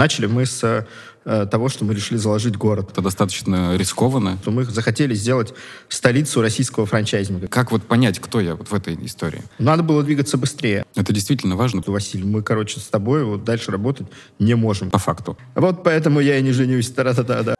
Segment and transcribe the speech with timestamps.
[0.00, 0.86] Начали мы с
[1.26, 2.88] э, того, что мы решили заложить город.
[2.90, 4.38] Это достаточно рискованно.
[4.40, 5.52] Что мы захотели сделать
[5.90, 7.48] столицу российского франчайзинга.
[7.48, 9.42] Как вот понять, кто я вот в этой истории?
[9.58, 10.86] Надо было двигаться быстрее.
[10.94, 11.82] Это действительно важно.
[11.86, 14.06] Василий, мы, короче, с тобой вот дальше работать
[14.38, 14.90] не можем.
[14.90, 15.36] По факту.
[15.54, 16.88] Вот поэтому я и не женюсь.
[16.88, 17.54] Та-да-да-да.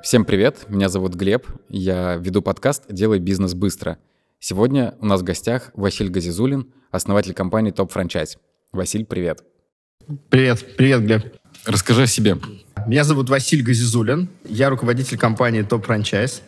[0.00, 3.98] Всем привет, меня зовут Глеб, я веду подкаст «Делай бизнес быстро».
[4.38, 8.36] Сегодня у нас в гостях Василь Газизулин, основатель компании Топ Франчайз.
[8.72, 9.42] Василь, привет.
[10.28, 11.36] Привет, привет, Глеб.
[11.64, 12.36] Расскажи о себе.
[12.86, 16.42] Меня зовут Василь Газизулин, я руководитель компании Топ Франчайз,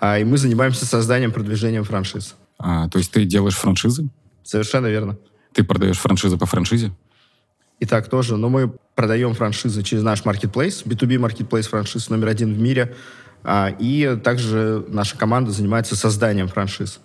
[0.00, 2.36] а, и мы занимаемся созданием, продвижением франшиз.
[2.58, 4.08] А, то есть ты делаешь франшизы?
[4.44, 5.18] Совершенно верно.
[5.54, 6.92] Ты продаешь франшизы по франшизе?
[7.80, 12.54] И так тоже, но мы продаем франшизы через наш маркетплейс, B2B маркетплейс франшиз номер один
[12.54, 12.94] в мире,
[13.78, 17.00] и также наша команда занимается созданием франшиз.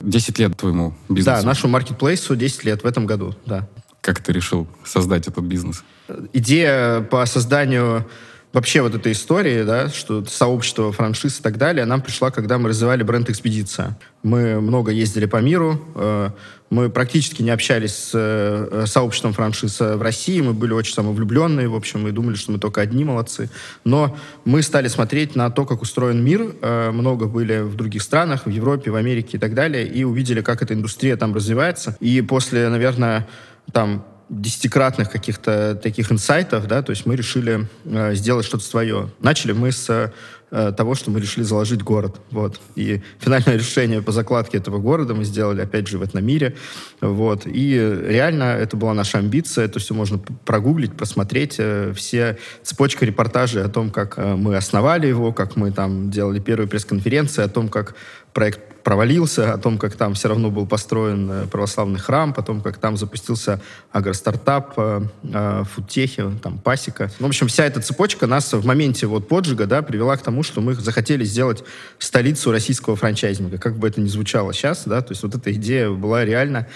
[0.00, 1.40] 10 лет твоему бизнесу?
[1.40, 3.68] Да, нашему маркетплейсу 10 лет в этом году, да.
[4.00, 5.84] Как ты решил создать этот бизнес?
[6.32, 8.08] Идея по созданию
[8.52, 12.68] вообще вот этой истории, да, что сообщество франшиз и так далее, нам пришла, когда мы
[12.68, 13.98] развивали бренд «Экспедиция».
[14.22, 16.30] Мы много ездили по миру, э,
[16.70, 21.74] мы практически не общались с э, сообществом франшиз в России, мы были очень самовлюбленные, в
[21.74, 23.50] общем, мы думали, что мы только одни молодцы.
[23.84, 28.46] Но мы стали смотреть на то, как устроен мир, э, много были в других странах,
[28.46, 31.96] в Европе, в Америке и так далее, и увидели, как эта индустрия там развивается.
[32.00, 33.26] И после, наверное,
[33.72, 39.10] там десятикратных каких-то таких инсайтов, да, то есть мы решили э, сделать что-то свое.
[39.20, 40.10] Начали мы с
[40.50, 42.58] э, того, что мы решили заложить город, вот.
[42.74, 46.56] И финальное решение по закладке этого города мы сделали, опять же, в этом мире,
[47.02, 47.46] вот.
[47.46, 53.62] И реально это была наша амбиция, это все можно прогуглить, просмотреть, э, все цепочка репортажей
[53.62, 57.68] о том, как э, мы основали его, как мы там делали первые пресс-конференции, о том,
[57.68, 57.94] как
[58.32, 62.78] проект провалился, о том, как там все равно был построен э, православный храм, потом, как
[62.78, 67.10] там запустился агростартап, э, э, фудтехи, там, пасека.
[67.18, 70.42] Ну, в общем, вся эта цепочка нас в моменте вот поджига, да, привела к тому,
[70.42, 71.64] что мы захотели сделать
[71.98, 75.90] столицу российского франчайзинга, как бы это ни звучало сейчас, да, то есть вот эта идея
[75.90, 76.66] была реально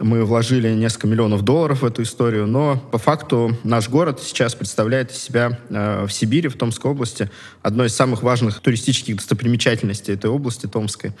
[0.00, 5.12] мы вложили несколько миллионов долларов в эту историю, но по факту наш город сейчас представляет
[5.12, 7.30] из себя э, в Сибири, в Томской области,
[7.62, 11.12] одной из самых важных туристических достопримечательностей этой области, Томской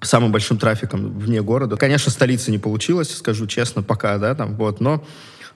[0.00, 1.76] самым большим трафиком вне города.
[1.76, 5.04] Конечно, столицы не получилось, скажу честно, пока, да, там, вот, но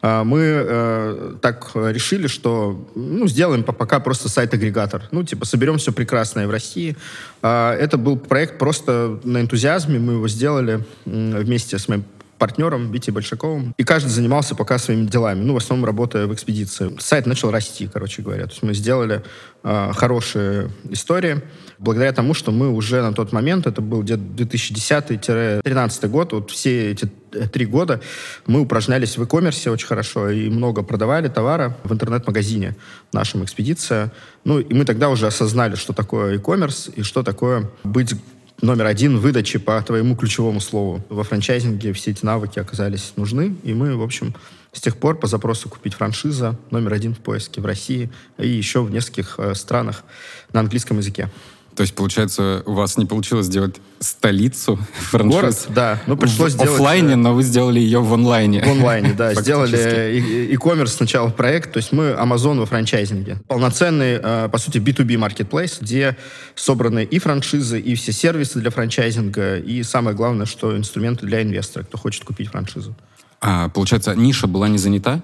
[0.02, 5.02] э, мы э, так решили, что ну, сделаем пока просто сайт-агрегатор.
[5.10, 6.96] Ну, типа, соберем все прекрасное в России.
[7.42, 9.98] Э, это был проект просто на энтузиазме.
[9.98, 12.04] Мы его сделали э, вместе с моим
[12.38, 13.74] партнером Витей Большаковым.
[13.76, 16.96] И каждый занимался пока своими делами, ну, в основном работая в экспедиции.
[16.98, 18.44] Сайт начал расти, короче говоря.
[18.44, 19.22] То есть мы сделали
[19.64, 21.42] э, хорошие истории
[21.78, 26.90] благодаря тому, что мы уже на тот момент, это был где-то 2010-2013 год, вот все
[26.90, 27.08] эти
[27.52, 28.00] три года
[28.46, 32.74] мы упражнялись в e-commerce очень хорошо и много продавали товара в интернет-магазине
[33.12, 34.12] нашем экспедиция.
[34.44, 38.14] Ну, и мы тогда уже осознали, что такое e-commerce и что такое быть
[38.60, 41.04] номер один выдачи по твоему ключевому слову.
[41.08, 44.34] Во франчайзинге все эти навыки оказались нужны, и мы, в общем,
[44.72, 48.82] с тех пор по запросу купить франшиза номер один в поиске в России и еще
[48.82, 50.04] в нескольких э, странах
[50.52, 51.30] на английском языке.
[51.78, 55.32] То есть, получается, у вас не получилось сделать столицу франшиз?
[55.32, 56.02] Город, да.
[56.08, 58.64] Ну, пришлось в офлайне, э, но вы сделали ее в онлайне.
[58.64, 59.32] В онлайне, да.
[59.40, 63.36] Сделали e-commerce сначала проект, то есть мы Amazon во франчайзинге.
[63.46, 66.16] Полноценный, э, по сути, B2B marketplace, где
[66.56, 71.84] собраны и франшизы, и все сервисы для франчайзинга, и самое главное, что инструменты для инвестора,
[71.84, 72.96] кто хочет купить франшизу.
[73.40, 75.20] А, получается, ниша была не занята?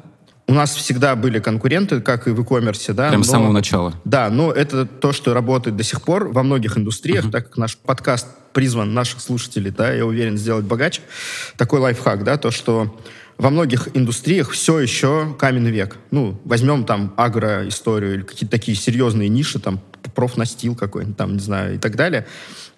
[0.47, 3.09] У нас всегда были конкуренты, как и в e-commerce, да.
[3.09, 3.95] Прям но, с самого начала.
[4.05, 7.31] Да, но это то, что работает до сих пор во многих индустриях, uh-huh.
[7.31, 11.01] так как наш подкаст призван наших слушателей, да, я уверен, сделать богаче.
[11.57, 12.95] Такой лайфхак, да, то, что
[13.39, 15.97] во многих индустриях все еще каменный век.
[16.11, 19.81] Ну, возьмем там агроисторию или какие-то такие серьезные ниши, там
[20.15, 22.27] профнастил какой-нибудь, там, не знаю, и так далее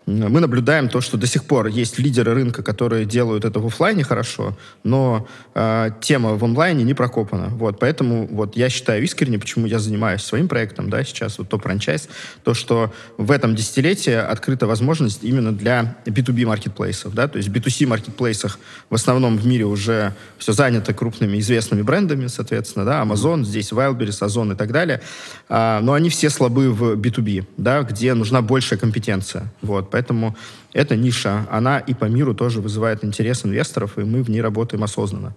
[0.06, 4.04] мы наблюдаем то, что до сих пор есть лидеры рынка, которые делают это в офлайне
[4.04, 7.48] хорошо, но э, тема в онлайне не прокопана.
[7.48, 11.64] Вот, поэтому вот я считаю искренне, почему я занимаюсь своим проектом, да, сейчас вот топ
[11.64, 12.08] франчайз,
[12.44, 17.52] то, что в этом десятилетии открыта возможность именно для B2B маркетплейсов, да, то есть в
[17.52, 23.44] B2C маркетплейсах в основном в мире уже все занято крупными известными брендами, соответственно, да, Amazon,
[23.44, 25.02] здесь Wildberries, Озон и так далее,
[25.48, 30.37] а, но они все слабы в B2B, да, где нужна большая компетенция, вот, Поэтому
[30.75, 34.84] эта ниша, она и по миру тоже вызывает интерес инвесторов, и мы в ней работаем
[34.84, 35.34] осознанно.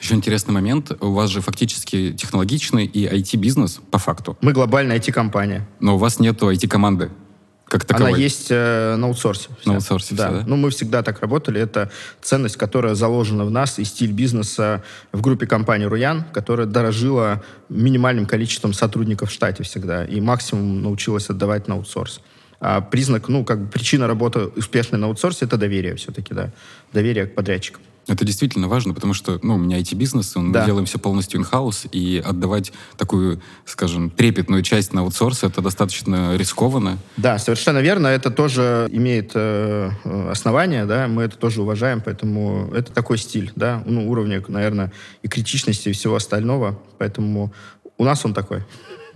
[0.00, 0.90] Еще интересный момент.
[1.02, 4.38] У вас же фактически технологичный и IT-бизнес по факту.
[4.40, 5.68] Мы глобальная IT-компания.
[5.80, 7.10] Но у вас нет IT-команды
[7.74, 8.10] как таковой?
[8.10, 9.48] Она есть э, на аутсорсе.
[9.60, 9.70] Вся.
[9.70, 10.28] На аутсорсе да.
[10.28, 10.44] Все, да?
[10.46, 11.60] Ну, мы всегда так работали.
[11.60, 11.90] Это
[12.22, 14.82] ценность, которая заложена в нас, и стиль бизнеса
[15.12, 21.28] в группе компании «Руян», которая дорожила минимальным количеством сотрудников в штате всегда, и максимум научилась
[21.28, 22.20] отдавать на аутсорс.
[22.66, 26.50] А признак, ну, как бы причина работы успешной на аутсорсе— это доверие все-таки, да.
[26.94, 27.82] Доверие к подрядчикам.
[28.06, 30.64] Это действительно важно, потому что, ну, у меня IT-бизнес, мы да.
[30.64, 36.96] делаем все полностью in-house, и отдавать такую, скажем, трепетную часть на аутсорс, это достаточно рискованно.
[37.18, 38.06] Да, совершенно верно.
[38.06, 39.90] Это тоже имеет э,
[40.30, 44.90] основания, да, мы это тоже уважаем, поэтому это такой стиль, да, ну, уровня, наверное,
[45.22, 47.52] и критичности, и всего остального, поэтому
[47.98, 48.62] у нас он такой.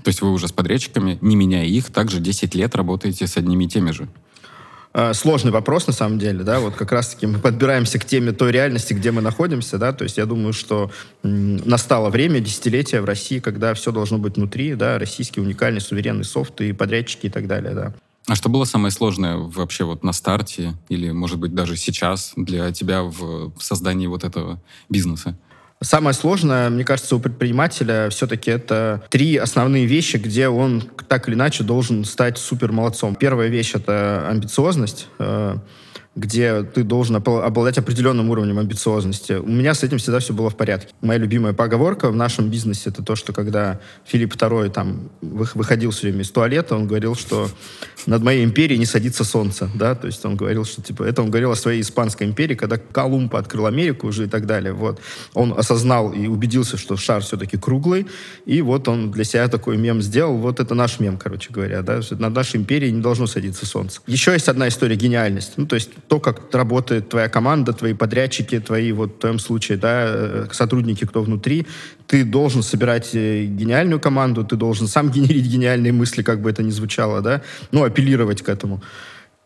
[0.09, 3.65] То есть вы уже с подрядчиками, не меняя их, также 10 лет работаете с одними
[3.65, 4.09] и теми же?
[4.95, 8.51] Э, сложный вопрос, на самом деле, да, вот как раз-таки мы подбираемся к теме той
[8.51, 10.91] реальности, где мы находимся, да, то есть я думаю, что
[11.23, 16.63] настало время, десятилетие в России, когда все должно быть внутри, да, российский уникальный суверенный софт
[16.63, 17.93] и подрядчики и так далее, да.
[18.29, 22.73] А что было самое сложное вообще вот на старте или, может быть, даже сейчас для
[22.73, 24.59] тебя в создании вот этого
[24.89, 25.37] бизнеса?
[25.81, 31.37] Самое сложное, мне кажется, у предпринимателя все-таки это три основные вещи, где он так или
[31.37, 33.15] иначе должен стать супер молодцом.
[33.15, 35.07] Первая вещь— это амбициозность.
[36.19, 39.35] Где ты должен обладать определенным уровнем амбициозности.
[39.35, 40.93] У меня с этим всегда все было в порядке.
[41.01, 46.09] Моя любимая поговорка в нашем бизнесе это то, что когда Филипп II там выходил все
[46.09, 47.49] время из туалета, он говорил, что
[48.07, 51.31] над моей империей не садится солнце, да, то есть он говорил, что типа это он
[51.31, 55.01] говорил о своей испанской империи, когда Колумб открыл Америку уже и так далее, вот.
[55.35, 58.07] Он осознал и убедился, что шар все-таки круглый,
[58.47, 62.01] и вот он для себя такой мем сделал, вот это наш мем, короче говоря, да,
[62.11, 64.01] над нашей империей не должно садиться солнце.
[64.07, 68.59] Еще есть одна история гениальность, ну, то есть то, как работает твоя команда, твои подрядчики,
[68.61, 71.67] твои, вот в твоем случае, да, э, сотрудники, кто внутри,
[72.07, 76.63] ты должен собирать э, гениальную команду, ты должен сам генерить гениальные мысли, как бы это
[76.63, 78.83] ни звучало, да, ну, апеллировать к этому.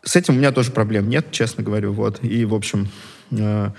[0.03, 2.87] С этим у меня тоже проблем нет, честно говорю, вот, и, в общем,
[3.31, 3.69] э,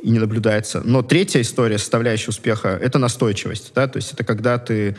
[0.00, 0.80] и не наблюдается.
[0.84, 4.96] Но третья история, составляющая успеха, это настойчивость, да, то есть это когда ты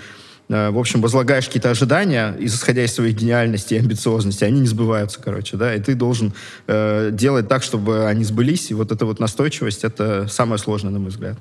[0.50, 5.57] в общем, возлагаешь какие-то ожидания, исходя из своей гениальности и амбициозности, они не сбываются, короче,
[5.57, 6.34] да, и ты должен
[6.66, 11.00] э, делать так, чтобы они сбылись, и вот эта вот настойчивость, это самое сложное, на
[11.00, 11.38] мой взгляд.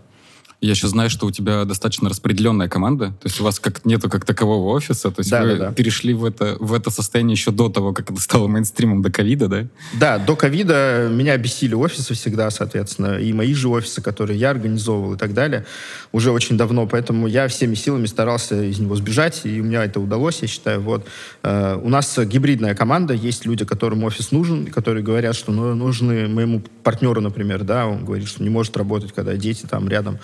[0.61, 4.11] Я еще знаю, что у тебя достаточно распределенная команда, то есть у вас как нету
[4.11, 5.73] как такового офиса, то есть да, вы да, да.
[5.73, 9.47] перешли в это, в это состояние еще до того, как это стало мейнстримом до ковида,
[9.47, 9.67] да?
[9.95, 15.15] Да, до ковида меня бесили офисы всегда, соответственно, и мои же офисы, которые я организовывал
[15.15, 15.65] и так далее,
[16.11, 20.01] уже очень давно, поэтому я всеми силами старался из него сбежать, и у меня это
[20.01, 20.81] удалось, я считаю.
[20.81, 21.07] Вот.
[21.45, 26.27] Э, у нас гибридная команда, есть люди, которым офис нужен, которые говорят, что ну, нужны
[26.27, 30.19] моему партнеру, например, да, он говорит, что не может работать, когда дети там рядом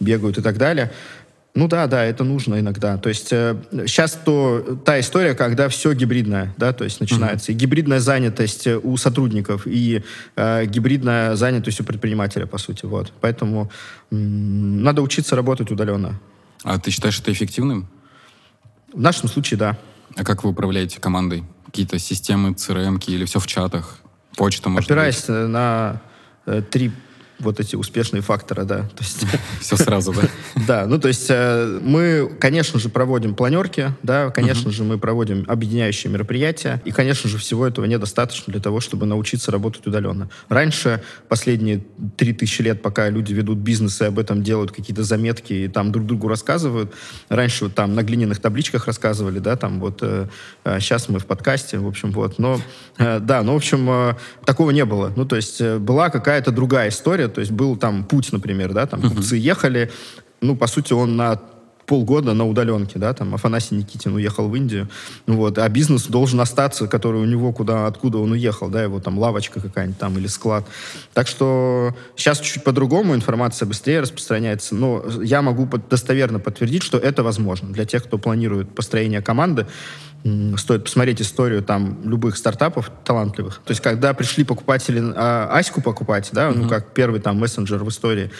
[0.00, 0.92] бегают и так далее.
[1.54, 2.98] Ну да, да, это нужно иногда.
[2.98, 7.50] То есть э, сейчас то та история, когда все гибридное, да, то есть начинается.
[7.50, 7.54] Mm-hmm.
[7.56, 10.04] И гибридная занятость у сотрудников, и
[10.36, 12.84] э, гибридная занятость у предпринимателя, по сути.
[12.84, 13.12] Вот.
[13.20, 13.72] Поэтому
[14.12, 16.20] м- надо учиться работать удаленно.
[16.62, 17.88] А ты считаешь это эффективным?
[18.92, 19.78] В нашем случае, да.
[20.16, 21.44] А как вы управляете командой?
[21.66, 23.98] Какие-то системы, CRM или все в чатах?
[24.36, 25.48] Почта, может Опираясь быть?
[25.48, 26.00] на
[26.46, 26.92] э, три
[27.38, 28.82] вот эти успешные факторы, да.
[28.82, 29.24] То есть,
[29.60, 30.22] Все сразу, да?
[30.66, 35.44] Да, ну то есть э, мы, конечно же, проводим планерки, да, конечно же, мы проводим
[35.46, 40.28] объединяющие мероприятия, и, конечно же, всего этого недостаточно для того, чтобы научиться работать удаленно.
[40.48, 41.84] Раньше, последние
[42.16, 46.06] 3000 лет, пока люди ведут бизнес и об этом делают какие-то заметки и там друг
[46.06, 46.92] другу рассказывают,
[47.28, 51.26] раньше вот там на глиняных табличках рассказывали, да, там вот сейчас э, э, мы в
[51.26, 52.60] подкасте, в общем, вот, но,
[52.98, 55.12] да, ну, в общем, такого не было.
[55.14, 59.00] Ну, то есть была какая-то другая история, то есть был там путь, например, да, там
[59.02, 59.50] купцы uh-huh.
[59.50, 59.90] ехали,
[60.40, 61.40] ну, по сути, он на
[61.88, 64.88] полгода на удаленке, да, там Афанасий Никитин уехал в Индию,
[65.26, 69.18] вот, а бизнес должен остаться, который у него куда, откуда он уехал, да, его там
[69.18, 70.66] лавочка какая-нибудь там или склад.
[71.14, 77.22] Так что сейчас чуть-чуть по-другому, информация быстрее распространяется, но я могу достоверно подтвердить, что это
[77.22, 79.66] возможно для тех, кто планирует построение команды,
[80.56, 83.62] стоит посмотреть историю там любых стартапов талантливых.
[83.64, 86.54] То есть, когда пришли покупатели а, Аську покупать, да, uh-huh.
[86.58, 88.30] ну, как первый там мессенджер в истории,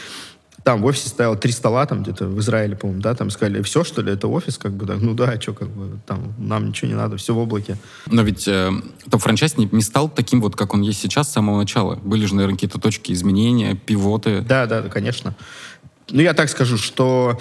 [0.69, 3.85] там в офисе стояло три стола, там где-то в Израиле, по-моему, да, там сказали, все,
[3.85, 6.89] что ли, это офис, как бы, да, ну да, что, как бы, там, нам ничего
[6.89, 7.79] не надо, все в облаке.
[8.05, 8.71] Но ведь э,
[9.11, 11.95] топ-франчайз не, не стал таким вот, как он есть сейчас с самого начала.
[11.95, 14.43] Были же, наверное, какие-то точки изменения, пивоты.
[14.43, 15.35] Да, да, да, конечно.
[16.11, 17.41] Ну, я так скажу, что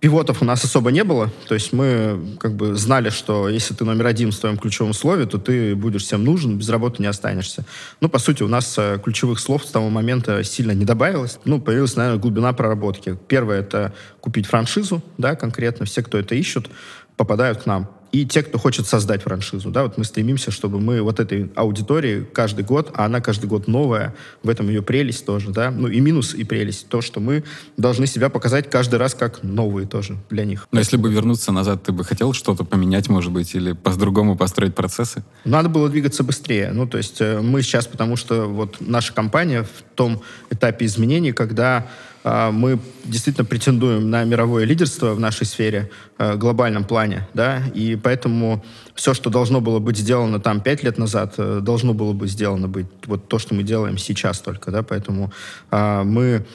[0.00, 3.84] Пивотов у нас особо не было, то есть мы как бы знали, что если ты
[3.84, 7.64] номер один в своем ключевом слове, то ты будешь всем нужен, без работы не останешься.
[8.00, 11.40] Ну, по сути, у нас э, ключевых слов с того момента сильно не добавилось.
[11.44, 13.18] Ну, появилась, наверное, глубина проработки.
[13.26, 15.84] Первое— это купить франшизу, да, конкретно.
[15.84, 16.70] Все, кто это ищут,
[17.16, 17.90] попадают к нам.
[18.12, 19.70] И те, кто хочет создать франшизу.
[19.70, 23.68] Да, вот мы стремимся, чтобы мы вот этой аудитории каждый год, а она каждый год
[23.68, 27.44] новая, в этом ее прелесть тоже, да, ну и минус и прелесть, то, что мы
[27.76, 30.66] должны себя показать каждый раз как новые тоже для них.
[30.72, 34.74] Но если бы вернуться назад, ты бы хотел что-то поменять, может быть, или по-другому построить
[34.74, 35.22] процессы?
[35.44, 36.70] Надо было двигаться быстрее.
[36.72, 41.32] Ну, то есть э, мы сейчас, потому что вот наша компания в том этапе изменений,
[41.32, 41.88] когда
[42.24, 48.64] мы действительно претендуем на мировое лидерство в нашей сфере, э, глобальном плане, да, и поэтому
[48.94, 52.68] все, что должно было быть сделано там пять лет назад, э, должно было бы сделано
[52.68, 55.32] быть вот то, что мы делаем сейчас только, да, поэтому
[55.70, 56.46] а, мы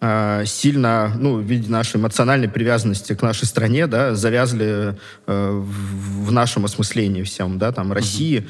[0.00, 4.96] а, сильно, ну, в виде нашей эмоциональной привязанности к нашей стране, да, завязли
[5.26, 8.48] э, в, в нашем осмыслении всем, да, там, России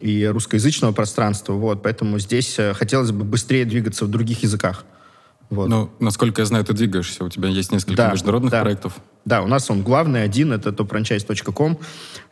[0.00, 4.84] и русскоязычного пространства, вот, поэтому здесь хотелось бы быстрее двигаться в других языках.
[5.52, 5.68] Вот.
[5.68, 7.22] Ну, насколько я знаю, ты двигаешься.
[7.24, 8.62] У тебя есть несколько да, международных да.
[8.62, 8.94] проектов.
[9.26, 11.78] Да, у нас он главный один, это topfranchise.com,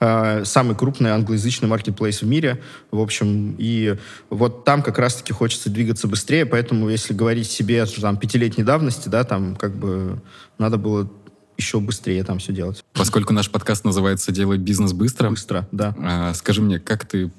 [0.00, 3.99] э, самый крупный англоязычный маркетплейс в мире, в общем, и
[4.31, 9.25] вот там как раз-таки хочется двигаться быстрее, поэтому если говорить себе, там пятилетней давности, да,
[9.25, 10.23] там как бы
[10.57, 11.11] надо было
[11.59, 12.83] еще быстрее там все делать.
[12.95, 15.95] Поскольку наш подкаст называется «Делай бизнес быстро», быстро, да.
[15.99, 17.31] Э, скажи мне, как ты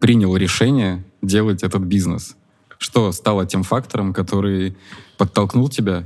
[0.00, 2.36] принял решение делать этот бизнес?
[2.82, 4.76] Что стало тем фактором, который
[5.16, 6.04] подтолкнул тебя?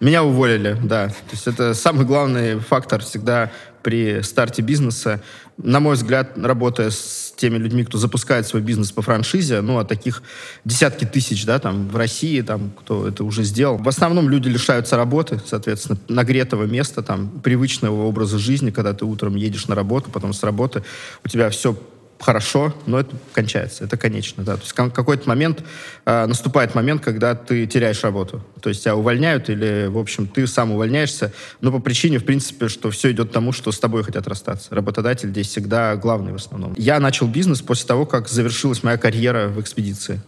[0.00, 1.08] Меня уволили, да.
[1.08, 5.22] То есть это самый главный фактор всегда при старте бизнеса.
[5.58, 9.84] На мой взгляд, работая с теми людьми, кто запускает свой бизнес по франшизе, ну, а
[9.84, 10.22] таких
[10.64, 13.76] десятки тысяч, да, там, в России, там, кто это уже сделал.
[13.76, 19.36] В основном люди лишаются работы, соответственно, нагретого места, там, привычного образа жизни, когда ты утром
[19.36, 20.82] едешь на работу, потом с работы
[21.24, 21.76] у тебя все
[22.18, 24.56] хорошо, но это кончается, это конечно, да.
[24.56, 25.62] То есть какой-то момент,
[26.04, 28.44] э, наступает момент, когда ты теряешь работу.
[28.60, 32.68] То есть тебя увольняют или, в общем, ты сам увольняешься, но по причине, в принципе,
[32.68, 34.74] что все идет к тому, что с тобой хотят расстаться.
[34.74, 36.74] Работодатель здесь всегда главный в основном.
[36.76, 40.22] Я начал бизнес после того, как завершилась моя карьера в экспедиции,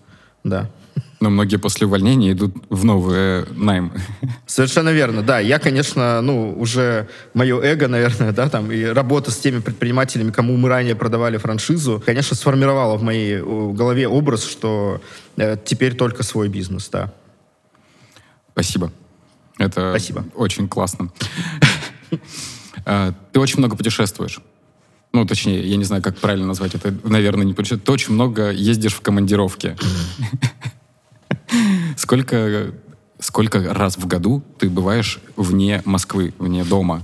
[0.45, 0.71] да.
[1.21, 3.93] Но многие после увольнения идут в новый найм.
[4.47, 5.41] Совершенно верно, да.
[5.41, 10.57] Я, конечно, ну, уже мое эго, наверное, да, там, и работа с теми предпринимателями, кому
[10.57, 15.01] мы ранее продавали франшизу, конечно, сформировала в моей голове образ, что
[15.37, 17.13] э, теперь только свой бизнес, да.
[18.53, 18.93] Спасибо.
[19.59, 20.25] Это Спасибо.
[20.35, 21.11] очень классно.
[22.91, 24.41] А, ты очень много путешествуешь.
[25.13, 26.95] Ну, точнее, я не знаю, как правильно назвать это.
[27.05, 27.85] Наверное, не путешествуешь.
[27.85, 29.77] Ты очень много ездишь в командировке.
[31.99, 32.73] Сколько,
[33.19, 37.03] сколько раз в году ты бываешь вне Москвы, вне дома?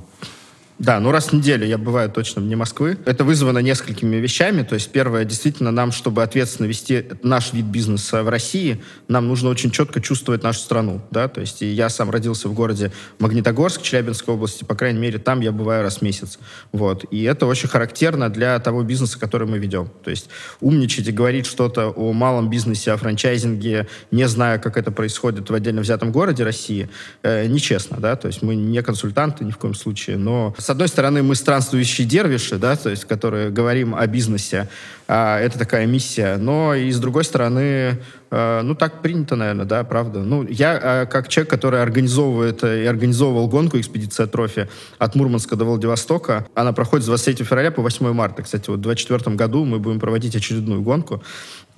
[0.78, 2.99] Да, ну раз в неделю я бываю точно вне Москвы.
[3.04, 4.62] Это вызвано несколькими вещами.
[4.64, 9.50] То есть первое, действительно, нам, чтобы ответственно вести наш вид бизнеса в России, нам нужно
[9.50, 11.00] очень четко чувствовать нашу страну.
[11.12, 11.28] Да?
[11.28, 12.90] То есть я сам родился в городе
[13.21, 14.64] Магнитогорск, Челябинской области.
[14.64, 16.40] По крайней мере, там я бываю раз в месяц.
[16.73, 17.04] Вот.
[17.12, 19.88] И это очень характерно для того бизнеса, который мы ведем.
[20.02, 20.28] То есть
[20.61, 25.54] умничать и говорить что-то о малом бизнесе, о франчайзинге, не зная, как это происходит в
[25.54, 26.90] отдельно взятом городе России,
[27.23, 27.99] э, нечестно.
[28.00, 28.16] Да?
[28.16, 32.07] То есть мы не консультанты ни в коем случае, но с одной стороны, мы странствующие
[32.07, 34.69] дервиши, да, то есть, которые говорим о бизнесе,
[35.07, 37.99] а, это такая миссия, но и с другой стороны,
[38.31, 40.21] а, ну, так принято, наверное, да, правда.
[40.21, 45.64] Ну, я, а, как человек, который организовывает и организовывал гонку «Экспедиция Трофи» от Мурманска до
[45.64, 48.43] Владивостока, она проходит с 23 февраля по 8 марта.
[48.43, 51.23] Кстати, вот в 2024 году мы будем проводить очередную гонку.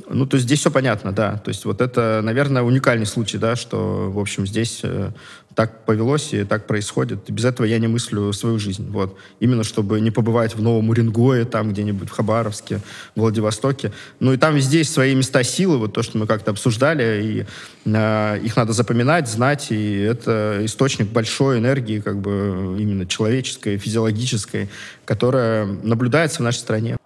[0.09, 1.39] Ну, то есть здесь все понятно, да.
[1.39, 5.11] То есть вот это, наверное, уникальный случай, да, что, в общем, здесь э,
[5.57, 7.29] так повелось и так происходит.
[7.29, 8.89] И без этого я не мыслю свою жизнь.
[8.91, 9.17] Вот.
[9.41, 12.81] Именно чтобы не побывать в Новом Уренгое, там где-нибудь в Хабаровске,
[13.17, 13.91] в Владивостоке.
[14.21, 17.47] Ну и там везде есть свои места силы, вот то, что мы как-то обсуждали, и
[17.91, 24.69] э, их надо запоминать, знать, и это источник большой энергии, как бы именно человеческой, физиологической,
[25.05, 26.97] которая наблюдается в нашей стране.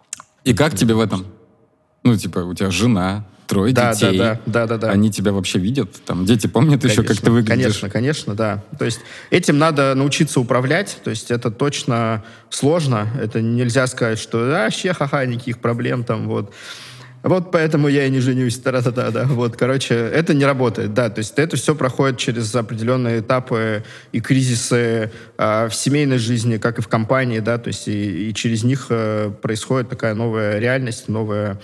[0.44, 1.26] И как тебе в этом?
[2.02, 4.16] Ну, типа, у тебя жена, трое да, детей.
[4.16, 4.90] Да, да, да, да, да.
[4.90, 6.02] Они тебя вообще видят?
[6.04, 7.62] Там дети помнят конечно, еще, как ты выглядишь?
[7.62, 8.64] Конечно, конечно, да.
[8.78, 10.98] То есть этим надо научиться управлять.
[11.02, 13.08] То есть это точно сложно.
[13.20, 16.54] Это нельзя сказать, что а, вообще ха-ха, никаких проблем там вот.
[17.22, 18.58] Вот поэтому я и не женюсь.
[18.58, 19.24] Та-та-та, да.
[19.24, 21.10] Вот, короче, это не работает, да.
[21.10, 26.78] То есть это все проходит через определенные этапы и кризисы э, в семейной жизни, как
[26.78, 27.58] и в компании, да.
[27.58, 31.60] То есть и, и через них э, происходит такая новая реальность, новая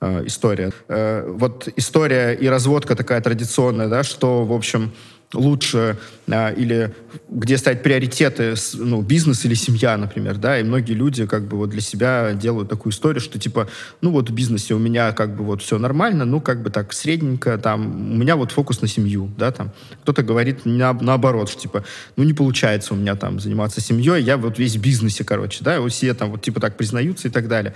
[0.00, 0.72] э, история.
[0.88, 4.92] Э, вот история и разводка такая традиционная, да, что, в общем,
[5.34, 5.98] лучше,
[6.30, 6.94] а, или
[7.28, 11.70] где ставить приоритеты, ну, бизнес или семья, например, да, и многие люди как бы вот
[11.70, 13.68] для себя делают такую историю, что типа,
[14.00, 16.92] ну вот в бизнесе у меня как бы вот все нормально, ну как бы так
[16.94, 21.60] средненько, там, у меня вот фокус на семью, да, там, кто-то говорит на, наоборот, что
[21.60, 21.84] типа,
[22.16, 25.76] ну не получается у меня там заниматься семьей, я вот весь в бизнесе, короче, да,
[25.76, 27.74] и все там вот типа так признаются и так далее.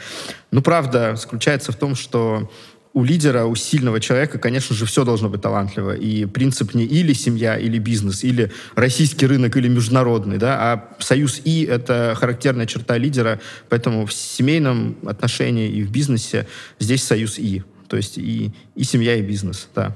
[0.50, 2.50] Но правда заключается в том, что
[2.94, 5.94] у лидера, у сильного человека, конечно же, все должно быть талантливо.
[5.94, 11.40] И принцип не или семья, или бизнес, или российский рынок, или международный, да, а союз
[11.44, 16.46] «и»— это характерная черта лидера, поэтому в семейном отношении и в бизнесе
[16.78, 17.62] здесь союз «и».
[17.88, 19.94] То есть и, и семья, и бизнес, да.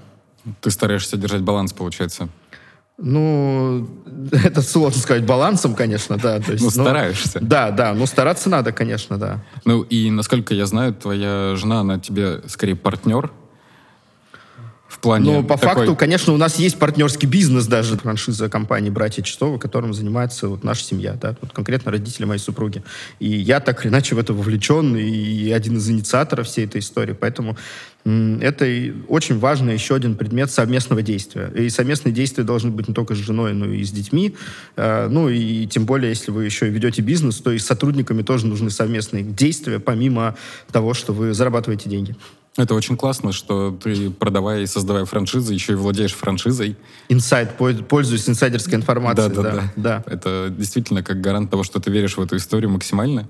[0.61, 2.29] Ты стараешься держать баланс, получается?
[2.99, 3.87] Ну,
[4.33, 6.41] это сложно сказать балансом, конечно, да.
[6.41, 7.39] То есть, ну, стараешься.
[7.41, 9.45] Да, да, но стараться надо, конечно, да.
[9.65, 13.31] Ну, и насколько я знаю, твоя жена, она тебе скорее партнер,
[14.89, 15.75] в плане Ну, по такой...
[15.75, 20.65] факту, конечно, у нас есть партнерский бизнес даже, франшиза компании «Братья Чистова», которым занимается вот
[20.65, 22.83] наша семья, да, вот конкретно родители моей супруги.
[23.19, 27.13] И я так или иначе в это вовлечен, и один из инициаторов всей этой истории,
[27.13, 27.59] поэтому
[28.07, 31.51] это очень важный еще один предмет совместного действия.
[31.57, 34.37] И совместные действия должны быть не только с женой, но и с детьми.
[34.77, 38.47] Э, ну и тем более, если вы еще ведете бизнес, то и с сотрудниками тоже
[38.47, 40.37] нужны совместные действия, помимо
[40.71, 42.15] того, что вы зарабатываете деньги.
[42.57, 46.77] Это очень классно, что ты, продавая и создавая франшизы, еще и владеешь франшизой.
[47.09, 49.35] Инсайд, пользуюсь инсайдерской информацией.
[49.35, 50.05] Да, да, да, да.
[50.07, 53.29] Это действительно как гарант того, что ты веришь в эту историю максимально.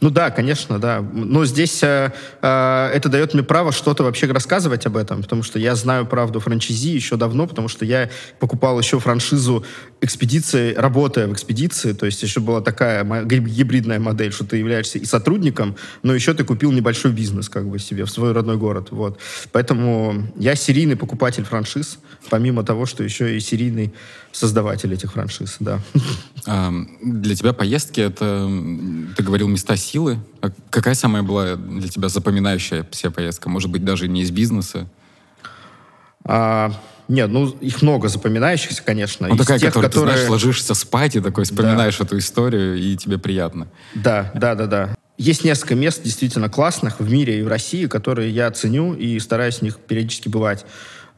[0.00, 1.00] Ну да, конечно, да.
[1.00, 2.12] Но здесь э,
[2.42, 6.38] э, это дает мне право что-то вообще рассказывать об этом, потому что я знаю правду
[6.38, 9.64] франчизи еще давно, потому что я покупал еще франшизу
[10.02, 15.06] экспедиции, работая в экспедиции, то есть еще была такая гибридная модель, что ты являешься и
[15.06, 19.18] сотрудником, но еще ты купил небольшой бизнес как бы себе в свой родной город, вот.
[19.52, 21.98] Поэтому я серийный покупатель франшиз,
[22.28, 23.94] помимо того, что еще и серийный
[24.36, 25.80] создаватель этих франшиз, да.
[26.46, 28.48] А, для тебя поездки— это,
[29.16, 30.18] ты говорил, места силы.
[30.42, 33.48] А какая самая была для тебя запоминающая вся поездка?
[33.48, 34.86] Может быть, даже не из бизнеса?
[36.24, 36.72] А,
[37.08, 39.26] нет, ну, их много запоминающихся, конечно.
[39.26, 40.12] Ну, такая, тех, которая, которые...
[40.12, 42.04] ты знаешь, ложишься спать и такой вспоминаешь да.
[42.04, 43.68] эту историю, и тебе приятно.
[43.94, 44.94] Да, да, да, да.
[45.18, 49.56] Есть несколько мест действительно классных в мире и в России, которые я ценю и стараюсь
[49.56, 50.66] в них периодически бывать.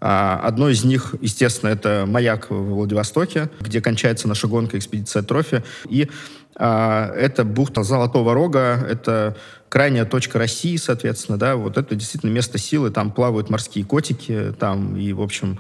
[0.01, 5.63] А, одно из них, естественно, это маяк в Владивостоке, где кончается наша гонка экспедиция Трофи.
[5.89, 6.09] И
[6.57, 9.37] а, это бухта Золотого Рога, это
[9.69, 14.97] крайняя точка России, соответственно, да, вот это действительно место силы, там плавают морские котики, там
[14.97, 15.59] и, в общем,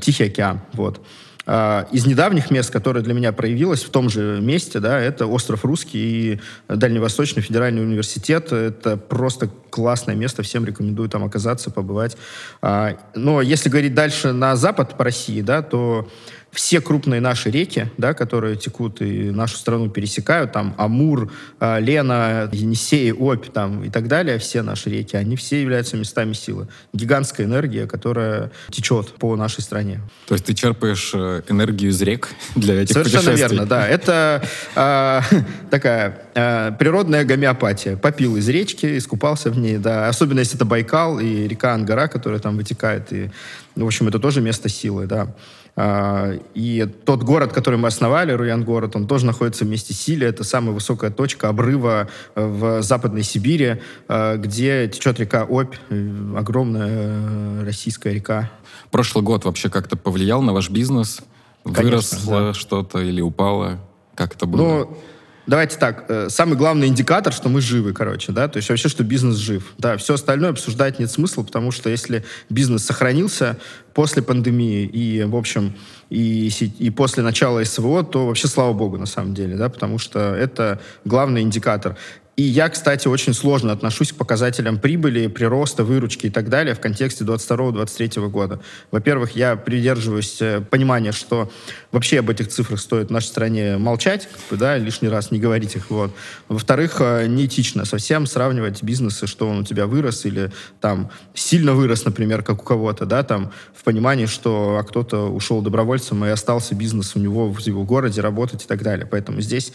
[0.00, 1.00] Тихий океан, вот.
[1.44, 5.64] А, из недавних мест, которое для меня проявилось в том же месте, да, это остров
[5.64, 5.98] Русский
[6.34, 8.52] и Дальневосточный федеральный университет.
[8.52, 12.16] Это просто классное место, всем рекомендую там оказаться, побывать.
[12.60, 16.08] А, но если говорить дальше на запад по России, да, то
[16.52, 22.50] все крупные наши реки, да, которые текут и нашу страну пересекают, там Амур, э, Лена,
[22.52, 26.68] Енисей, Обь там, и так далее, все наши реки, они все являются местами силы.
[26.92, 30.02] Гигантская энергия, которая течет по нашей стране.
[30.26, 33.56] То есть ты черпаешь э, энергию из рек для этих Совершенно путешествий?
[33.56, 33.88] верно, да.
[33.88, 34.42] Это
[34.76, 35.20] э,
[35.70, 37.96] такая э, природная гомеопатия.
[37.96, 40.08] Попил из речки, искупался в ней, да.
[40.08, 43.10] Особенно если это Байкал и река Ангара, которая там вытекает.
[43.10, 43.30] И,
[43.74, 45.34] в общем, это тоже место силы, да.
[45.74, 50.26] А, и тот город, который мы основали, Руян-город, он тоже находится в месте Силе.
[50.26, 56.34] Это самая высокая точка обрыва э, в Западной Сибири, э, где течет река Обь, э,
[56.36, 58.50] огромная российская река.
[58.90, 61.20] Прошлый год вообще как-то повлиял на ваш бизнес?
[61.64, 62.54] Выросло да.
[62.54, 63.78] что-то или упало?
[64.14, 64.58] Как это было?
[64.58, 64.98] Ну,
[65.46, 69.02] Давайте так, э, самый главный индикатор, что мы живы, короче, да, то есть вообще, что
[69.02, 69.72] бизнес жив.
[69.76, 73.58] Да, все остальное обсуждать нет смысла, потому что если бизнес сохранился
[73.92, 75.74] после пандемии и, в общем,
[76.10, 80.34] и, и после начала СВО, то вообще слава богу, на самом деле, да, потому что
[80.34, 81.96] это главный индикатор.
[82.34, 86.80] И я, кстати, очень сложно отношусь к показателям прибыли, прироста, выручки и так далее в
[86.80, 88.58] контексте 22-23 года.
[88.90, 91.52] Во-первых, я придерживаюсь э, понимания, что
[91.90, 95.90] вообще об этих цифрах стоит в нашей стране молчать, да, лишний раз не говорить их.
[95.90, 96.10] Вот.
[96.48, 102.06] Во-вторых, э, неэтично совсем сравнивать бизнесы, что он у тебя вырос или там сильно вырос,
[102.06, 106.74] например, как у кого-то, да, там в понимании, что а кто-то ушел добровольцем и остался
[106.74, 109.04] бизнес у него в его городе работать и так далее.
[109.04, 109.72] Поэтому здесь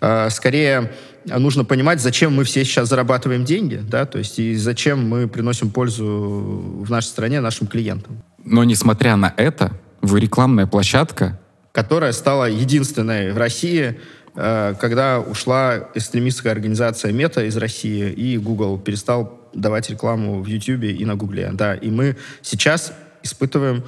[0.00, 0.90] э, скорее
[1.24, 5.70] нужно понимать, зачем мы все сейчас зарабатываем деньги, да, то есть и зачем мы приносим
[5.70, 8.22] пользу в нашей стране нашим клиентам.
[8.44, 11.38] Но несмотря на это, вы рекламная площадка,
[11.72, 14.00] которая стала единственной в России,
[14.34, 20.84] э, когда ушла экстремистская организация Мета из России, и Google перестал давать рекламу в YouTube
[20.84, 21.50] и на Гугле.
[21.52, 23.84] Да, и мы сейчас испытываем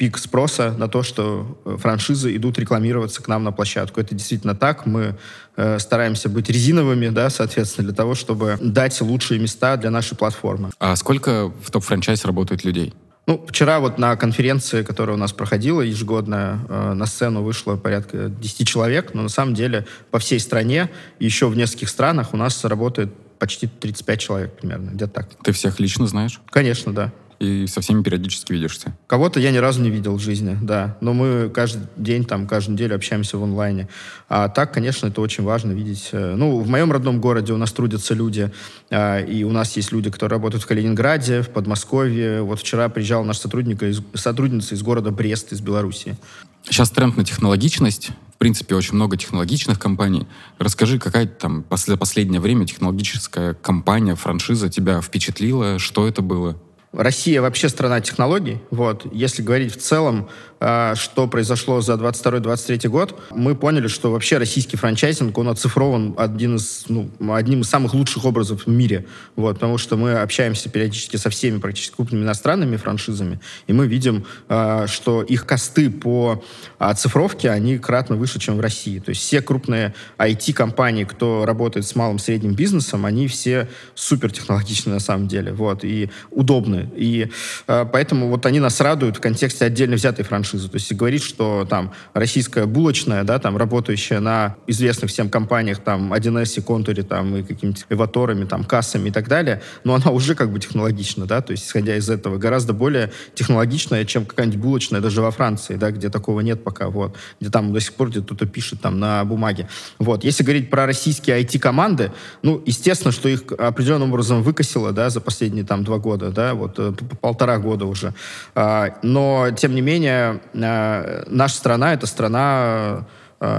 [0.00, 4.00] пик спроса на то, что э, франшизы идут рекламироваться к нам на площадку.
[4.00, 4.86] Это действительно так.
[4.86, 5.18] Мы
[5.56, 10.70] э, стараемся быть резиновыми, да, соответственно, для того, чтобы дать лучшие места для нашей платформы.
[10.78, 12.94] А сколько в топ-франчайз работает людей?
[13.26, 18.30] Ну, вчера вот на конференции, которая у нас проходила ежегодная, э, на сцену вышло порядка
[18.30, 22.64] 10 человек, но на самом деле по всей стране, еще в нескольких странах у нас
[22.64, 25.28] работает почти 35 человек примерно, где-то так.
[25.44, 26.40] Ты всех лично знаешь?
[26.50, 28.94] Конечно, да и со всеми периодически видишься.
[29.06, 30.98] Кого-то я ни разу не видел в жизни, да.
[31.00, 33.88] Но мы каждый день, там, каждую неделю общаемся в онлайне.
[34.28, 36.10] А так, конечно, это очень важно видеть.
[36.12, 38.52] Э, ну, в моем родном городе у нас трудятся люди,
[38.90, 42.42] а, и у нас есть люди, которые работают в Калининграде, в Подмосковье.
[42.42, 46.16] Вот вчера приезжал наш сотрудник, из, сотрудница из города Брест, из Беларуси.
[46.64, 48.10] Сейчас тренд на технологичность.
[48.34, 50.26] В принципе, очень много технологичных компаний.
[50.58, 55.78] Расскажи, какая там за последнее время технологическая компания, франшиза тебя впечатлила?
[55.78, 56.56] Что это было?
[56.92, 58.58] Россия вообще страна технологий.
[58.70, 59.06] Вот.
[59.12, 64.76] Если говорить в целом, э, что произошло за 22-23 год, мы поняли, что вообще российский
[64.76, 69.06] франчайзинг, он оцифрован один из, ну, одним из самых лучших образов в мире.
[69.36, 69.54] Вот.
[69.54, 74.86] Потому что мы общаемся периодически со всеми практически крупными иностранными франшизами, и мы видим, э,
[74.88, 76.42] что их косты по
[76.78, 78.98] оцифровке, они кратно выше, чем в России.
[78.98, 85.00] То есть все крупные IT-компании, кто работает с малым средним бизнесом, они все супертехнологичные на
[85.00, 85.52] самом деле.
[85.52, 85.84] Вот.
[85.84, 86.90] И удобные стороны.
[86.96, 87.28] И
[87.66, 90.68] э, поэтому вот они нас радуют в контексте отдельно взятой франшизы.
[90.68, 96.12] То есть говорить, что там российская булочная, да, там работающая на известных всем компаниях, там
[96.12, 100.50] 1С, Контуре, там и какими-то эваторами, там кассами и так далее, но она уже как
[100.50, 105.22] бы технологична, да, то есть исходя из этого гораздо более технологичная, чем какая-нибудь булочная даже
[105.22, 108.46] во Франции, да, где такого нет пока, вот, где там до сих пор где-то кто-то
[108.46, 109.68] пишет там на бумаге.
[109.98, 112.12] Вот, если говорить про российские IT-команды,
[112.42, 116.69] ну, естественно, что их определенным образом выкосило, да, за последние там два года, да, вот
[116.78, 118.14] вот э, полтора года уже.
[118.54, 123.04] А, но, тем не менее, а, наша страна— это страна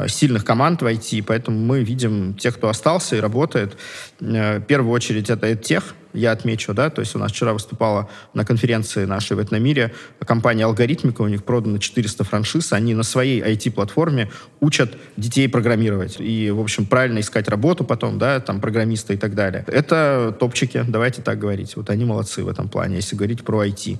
[0.08, 3.78] сильных команд в IT, поэтому мы видим тех, кто остался и работает.
[4.20, 8.10] Э, в первую очередь это тех, я отмечу, да, то есть у нас вчера выступала
[8.34, 13.42] на конференции нашей в Этномире компания «Алгоритмика», у них продано 400 франшиз, они на своей
[13.42, 19.18] IT-платформе учат детей программировать и, в общем, правильно искать работу потом, да, там, программиста и
[19.18, 19.64] так далее.
[19.68, 24.00] Это топчики, давайте так говорить, вот они молодцы в этом плане, если говорить про IT.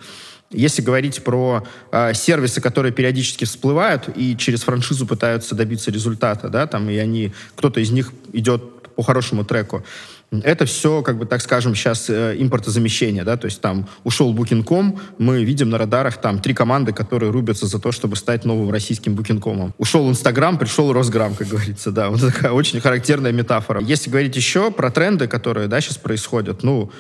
[0.52, 6.68] Если говорить про э, сервисы, которые периодически всплывают и через франшизу пытаются добиться результата, да,
[6.68, 9.84] там, и они, кто-то из них идет по хорошему треку,
[10.32, 14.98] это все, как бы так скажем, сейчас э, импортозамещение, да, то есть там ушел Booking.com,
[15.18, 19.14] мы видим на радарах там три команды, которые рубятся за то, чтобы стать новым российским
[19.14, 19.74] Booking.com.
[19.78, 23.82] Ушел Инстаграм, пришел Росграм, как говорится, да, вот такая очень характерная метафора.
[23.82, 26.92] Если говорить еще про тренды, которые, да, сейчас происходят, ну,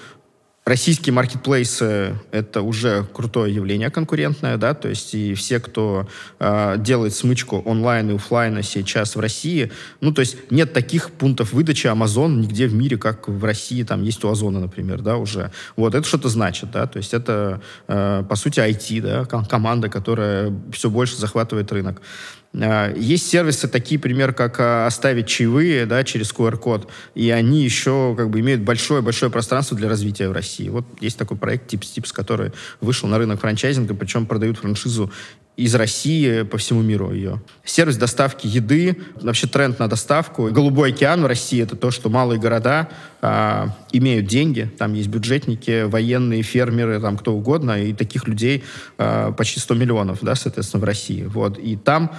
[0.63, 6.07] Российские маркетплейсы— это уже крутое явление конкурентное, да, то есть и все, кто
[6.39, 9.71] э, делает смычку онлайн и офлайна сейчас в России,
[10.01, 14.03] ну, то есть нет таких пунктов выдачи Amazon нигде в мире, как в России, там
[14.03, 15.51] есть у Озона, например, да, уже.
[15.75, 20.53] Вот, это что-то значит, да, то есть это, э, по сути, IT, да, команда, которая
[20.71, 22.03] все больше захватывает рынок.
[22.53, 28.13] А, есть сервисы, такие, пример, как а, оставить чаевые да, через QR-код, и они еще
[28.17, 30.69] как бы имеют большое-большое пространство для развития в России.
[30.69, 35.11] Вот есть такой проект Tips Tips, который вышел на рынок франчайзинга, причем продают франшизу
[35.57, 37.41] из России по всему миру ее.
[37.63, 40.49] Сервис доставки еды, вообще тренд на доставку.
[40.49, 42.89] Голубой океан в России— это то, что малые города
[43.21, 48.63] а, имеют деньги, там есть бюджетники, военные, фермеры, там кто угодно, и таких людей
[48.97, 51.23] а, почти 100 миллионов, да, соответственно, в России.
[51.25, 51.59] Вот.
[51.59, 52.11] И там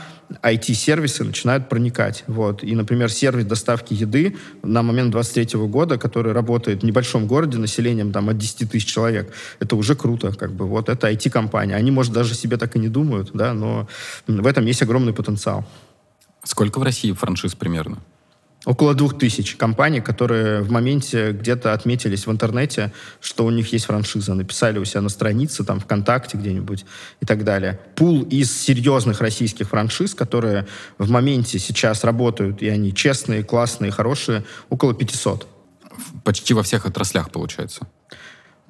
[0.42, 2.25] IT-сервисы начинают проникать.
[2.27, 2.62] Вот.
[2.62, 8.12] И, например, сервис доставки еды на момент 23 года, который работает в небольшом городе населением
[8.12, 10.33] там, от 10 тысяч человек, это уже круто.
[10.33, 10.66] Как бы.
[10.66, 11.75] Вот это IT-компания.
[11.75, 13.88] Они, может, даже себе так и не думают, да, но
[14.27, 15.64] в этом есть огромный потенциал.
[16.45, 17.99] Сколько в России франшиз примерно?
[18.64, 23.87] Около двух тысяч компаний, которые в моменте где-то отметились в интернете, что у них есть
[23.87, 26.85] франшиза, написали у себя на странице, там, ВКонтакте где-нибудь
[27.20, 27.81] и так далее.
[27.96, 30.66] Пул из серьезных российских франшиз, которые
[30.98, 35.48] в моменте сейчас работают, и они честные, классные, хорошие, около 500.
[36.22, 37.88] Почти во всех отраслях, получается?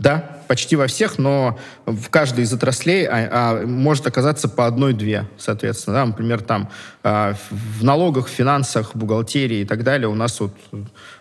[0.03, 5.29] Да, почти во всех, но в каждой из отраслей а, а, может оказаться по одной-две,
[5.39, 5.95] соответственно.
[5.95, 6.71] Да, например, там
[7.05, 10.57] а, в налогах, финансах, бухгалтерии и так далее у нас вот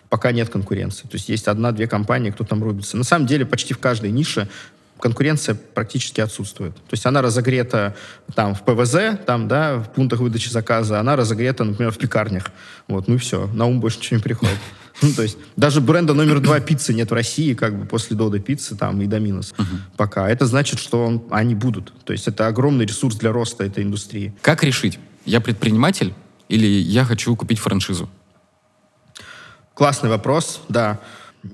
[0.08, 1.02] пока нет конкуренции.
[1.02, 2.96] То есть есть одна-две компании, кто там рубится.
[2.96, 4.48] На самом деле почти в каждой нише
[4.98, 6.74] конкуренция практически отсутствует.
[6.74, 7.94] То есть она разогрета
[8.34, 12.50] там в ПВЗ, там, да, в пунктах выдачи заказа, она разогрета, например, в пекарнях.
[12.88, 14.58] Вот, ну и все, на ум больше ничего не приходит.
[15.00, 18.38] Ну, то есть даже бренда номер два пиццы нет в России, как бы после Дода
[18.38, 19.64] пиццы там и Доминос uh-huh.
[19.96, 20.28] пока.
[20.28, 21.92] Это значит, что он, они будут.
[22.04, 24.34] То есть это огромный ресурс для роста этой индустрии.
[24.42, 24.98] Как решить?
[25.24, 26.14] Я предприниматель
[26.48, 28.10] или я хочу купить франшизу?
[29.74, 31.00] Классный вопрос, да.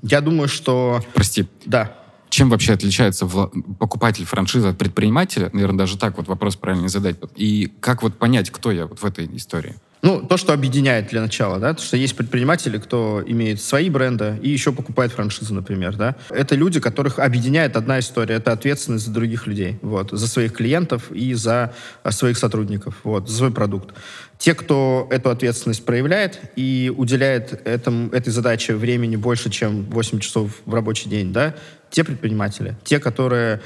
[0.01, 1.03] Я думаю, что...
[1.13, 1.47] Прости.
[1.65, 1.95] Да.
[2.29, 3.49] Чем вообще отличается вла-
[3.79, 5.49] покупатель франшизы от предпринимателя?
[5.53, 7.15] Наверное, даже так вот вопрос правильно задать.
[7.35, 9.75] И как вот понять, кто я вот в этой истории?
[10.01, 14.39] Ну, то, что объединяет для начала, да, то, что есть предприниматели, кто имеет свои бренды
[14.41, 16.15] и еще покупает франшизу, например, да.
[16.29, 21.11] Это люди, которых объединяет одна история, это ответственность за других людей, вот, за своих клиентов
[21.11, 23.93] и за а, своих сотрудников, вот, за свой продукт.
[24.37, 30.51] Те, кто эту ответственность проявляет и уделяет этому, этой задаче времени больше, чем 8 часов
[30.65, 31.55] в рабочий день, да,
[31.89, 33.61] те предприниматели, те, которые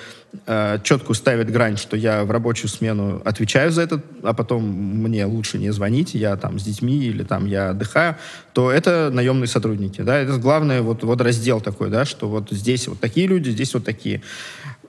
[0.45, 5.25] э, четко ставят грань, что я в рабочую смену отвечаю за это, а потом мне
[5.25, 8.15] лучше не звонить, я там с детьми или там я отдыхаю,
[8.53, 12.87] то это наемные сотрудники, да, это главное вот, вот раздел такой, да, что вот здесь
[12.87, 14.21] вот такие люди, здесь вот такие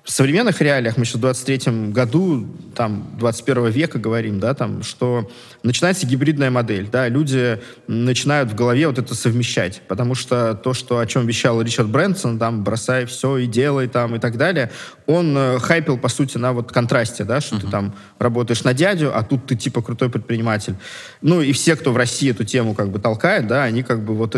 [0.05, 5.31] в современных реалиях, мы сейчас в 23 году, там, 21 века говорим, да, там, что
[5.63, 10.99] начинается гибридная модель, да, люди начинают в голове вот это совмещать, потому что то, что,
[10.99, 14.71] о чем вещал Ричард Брэнсон, там, бросай все и делай, там, и так далее,
[15.07, 17.61] он э, хайпил, по сути, на вот контрасте, да, что uh-huh.
[17.63, 20.75] ты там работаешь на дядю, а тут ты, типа, крутой предприниматель.
[21.23, 24.15] Ну, и все, кто в России эту тему, как бы, толкает, да, они, как бы,
[24.15, 24.37] вот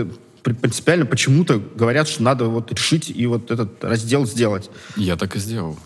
[0.54, 4.70] принципиально почему-то говорят, что надо вот решить и вот этот раздел сделать.
[4.96, 5.78] Я так и сделал.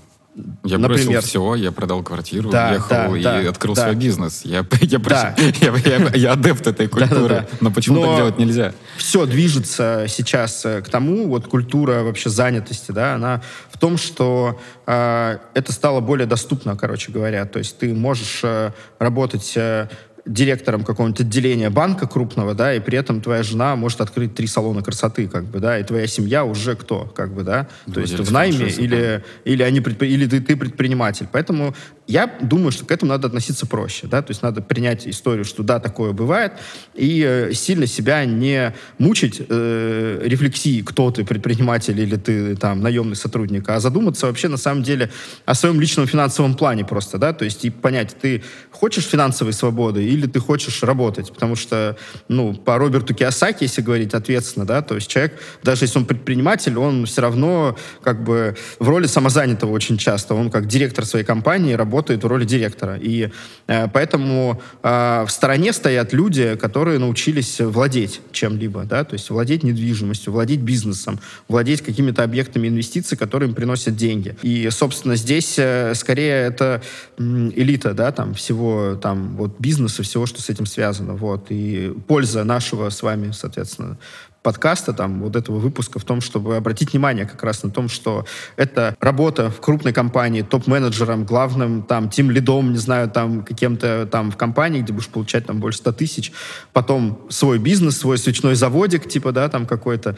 [0.63, 1.07] Я Например.
[1.07, 3.83] бросил все, я продал квартиру, да, уехал да, и да, открыл да.
[3.83, 4.43] свой бизнес.
[4.45, 5.35] Я, я, да.
[5.61, 7.59] я, я, я адепт этой культуры, да, да, да.
[7.61, 8.73] но почему но так делать нельзя?
[8.97, 13.43] Все движется сейчас э, к тому, вот культура вообще занятости, да, она
[13.73, 17.45] в том, что э, это стало более доступно, короче говоря.
[17.45, 18.71] То есть ты можешь э,
[19.01, 19.89] работать э,
[20.27, 24.83] директором какого-нибудь отделения банка крупного, да, и при этом твоя жена может открыть три салона
[24.83, 28.33] красоты, как бы, да, и твоя семья уже кто, как бы, да, то есть в
[28.33, 30.13] найме или, или, они предпри...
[30.13, 31.27] или ты, ты предприниматель.
[31.31, 31.75] Поэтому
[32.07, 35.63] я думаю, что к этому надо относиться проще, да, то есть надо принять историю, что
[35.63, 36.53] да, такое бывает,
[36.95, 43.17] и э, сильно себя не мучить э, рефлексией, кто ты, предприниматель или ты там наемный
[43.17, 45.11] сотрудник, а задуматься вообще на самом деле
[45.45, 50.10] о своем личном финансовом плане просто, да, то есть и понять, ты хочешь финансовой свободы
[50.11, 51.97] или ты хочешь работать, потому что,
[52.29, 56.77] ну, по Роберту Киосаки, если говорить ответственно, да, то есть человек, даже если он предприниматель,
[56.77, 61.75] он все равно как бы в роли самозанятого очень часто, он как директор своей компании
[61.75, 62.97] работает в роли директора.
[62.97, 63.31] И
[63.67, 69.63] э, поэтому э, в стороне стоят люди, которые научились владеть чем-либо, да, то есть владеть
[69.63, 74.37] недвижимостью, владеть бизнесом, владеть какими-то объектами инвестиций, которые им приносят деньги.
[74.43, 76.83] И, собственно, здесь э, скорее это
[77.19, 81.47] элита, да, там всего там вот бизнеса, всего, что с этим связано, вот.
[81.51, 83.99] И польза нашего с вами, соответственно,
[84.43, 88.25] подкаста, там, вот этого выпуска в том, чтобы обратить внимание как раз на том, что
[88.57, 94.37] это работа в крупной компании, топ-менеджером, главным, там, тим-лидом, не знаю, там, каким-то там в
[94.37, 96.33] компании, где будешь получать там больше 100 тысяч,
[96.73, 100.17] потом свой бизнес, свой свечной заводик, типа, да, там какой-то,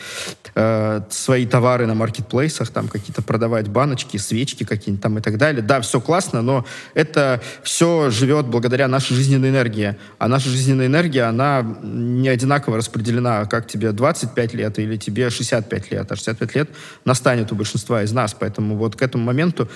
[0.54, 5.62] э, свои товары на маркетплейсах, там, какие-то продавать баночки, свечки какие-нибудь там и так далее.
[5.62, 9.96] Да, все классно, но это все живет благодаря нашей жизненной энергии.
[10.18, 15.31] А наша жизненная энергия, она не одинаково распределена, как тебе 20 25 лет или тебе
[15.31, 16.68] 65 лет, а 65 лет
[17.05, 18.37] настанет у большинства из нас.
[18.38, 19.68] Поэтому вот к этому моменту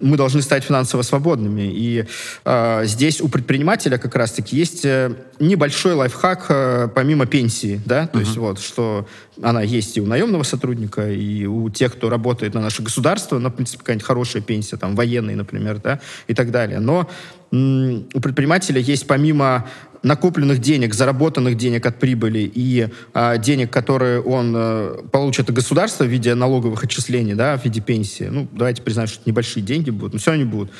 [0.00, 1.62] мы должны стать финансово свободными.
[1.62, 2.06] И
[2.44, 8.18] э, здесь у предпринимателя как раз-таки есть э, небольшой лайфхак э, помимо пенсии, да, то
[8.18, 8.22] uh-huh.
[8.22, 9.06] есть вот, что
[9.42, 13.50] она есть и у наемного сотрудника, и у тех, кто работает на наше государство, на,
[13.50, 16.80] в принципе, какая-нибудь хорошая пенсия, там, военный, например, да, и так далее.
[16.80, 17.08] Но
[17.50, 19.68] у предпринимателя есть помимо
[20.02, 26.04] накопленных денег, заработанных денег от прибыли и а, денег, которые он а, получит от государства
[26.04, 29.90] в виде налоговых отчислений, да, в виде пенсии, ну, давайте признаем, что это небольшие деньги
[29.90, 30.70] будут, но все они будут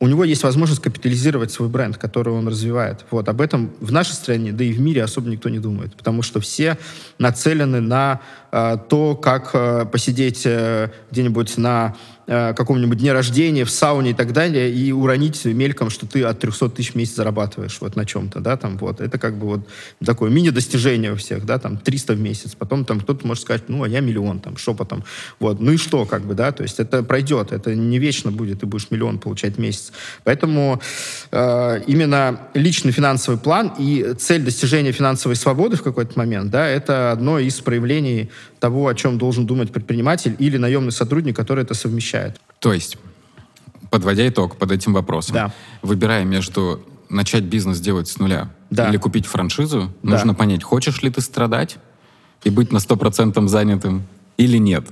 [0.00, 3.04] у него есть возможность капитализировать свой бренд, который он развивает.
[3.10, 6.22] Вот об этом в нашей стране, да и в мире особо никто не думает, потому
[6.22, 6.78] что все
[7.18, 8.20] нацелены на
[8.52, 11.96] э, то, как э, посидеть э, где-нибудь на
[12.28, 16.38] э, каком-нибудь дне рождения, в сауне и так далее, и уронить мельком, что ты от
[16.38, 19.00] 300 тысяч в месяц зарабатываешь вот на чем-то, да, там вот.
[19.00, 19.68] Это как бы вот
[20.04, 22.54] такое мини-достижение у всех, да, там 300 в месяц.
[22.54, 25.02] Потом там кто-то может сказать, ну, а я миллион, там, шепотом.
[25.40, 25.60] Вот.
[25.60, 28.66] Ну и что, как бы, да, то есть это пройдет, это не вечно будет, ты
[28.66, 29.92] будешь миллион получать в месяц.
[30.24, 30.80] Поэтому
[31.32, 37.10] э, именно личный финансовый план и цель достижения финансовой свободы в какой-то момент, да, это
[37.12, 42.40] одно из проявлений того, о чем должен думать предприниматель или наемный сотрудник, который это совмещает.
[42.58, 42.98] То есть,
[43.90, 45.52] подводя итог под этим вопросом, да.
[45.82, 48.88] выбирая между начать бизнес делать с нуля да.
[48.88, 50.10] или купить франшизу, да.
[50.10, 51.78] нужно понять, хочешь ли ты страдать
[52.44, 54.04] и быть на 100% занятым
[54.38, 54.84] или нет.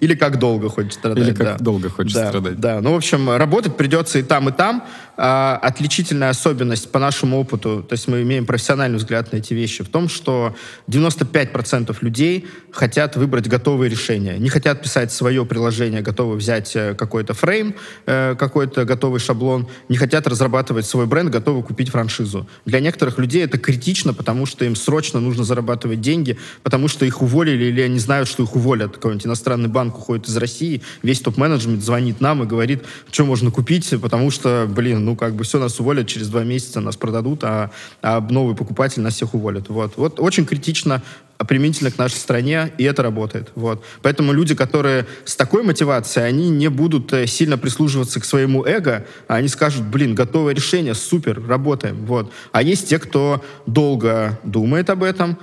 [0.00, 1.22] Или как долго хочешь страдать.
[1.22, 1.64] Или как да.
[1.64, 2.58] долго хочешь да, страдать.
[2.58, 4.82] Да, ну, в общем, работать придется и там, и там.
[5.18, 9.82] А, отличительная особенность по нашему опыту, то есть мы имеем профессиональный взгляд на эти вещи,
[9.82, 10.54] в том, что
[10.88, 14.36] 95% людей хотят выбрать готовые решения.
[14.38, 19.96] Не хотят писать свое приложение, готовы взять э, какой-то фрейм, э, какой-то готовый шаблон, не
[19.96, 22.46] хотят разрабатывать свой бренд, готовы купить франшизу.
[22.66, 27.22] Для некоторых людей это критично, потому что им срочно нужно зарабатывать деньги, потому что их
[27.22, 28.85] уволили или они знают, что их уволят.
[28.92, 33.92] Какой-нибудь иностранный банк уходит из России, весь топ-менеджмент звонит нам и говорит, что можно купить,
[34.00, 37.70] потому что, блин, ну, как бы все, нас уволят, через два месяца нас продадут, а,
[38.02, 39.68] а новый покупатель нас всех уволит.
[39.68, 39.96] Вот.
[39.96, 41.02] вот очень критично
[41.44, 43.50] применительно к нашей стране, и это работает.
[43.54, 43.84] Вот.
[44.02, 49.06] Поэтому люди, которые с такой мотивацией, они не будут э, сильно прислуживаться к своему эго,
[49.28, 52.06] а они скажут, блин, готовое решение, супер, работаем.
[52.06, 52.32] Вот.
[52.52, 55.38] А есть те, кто долго думает об этом,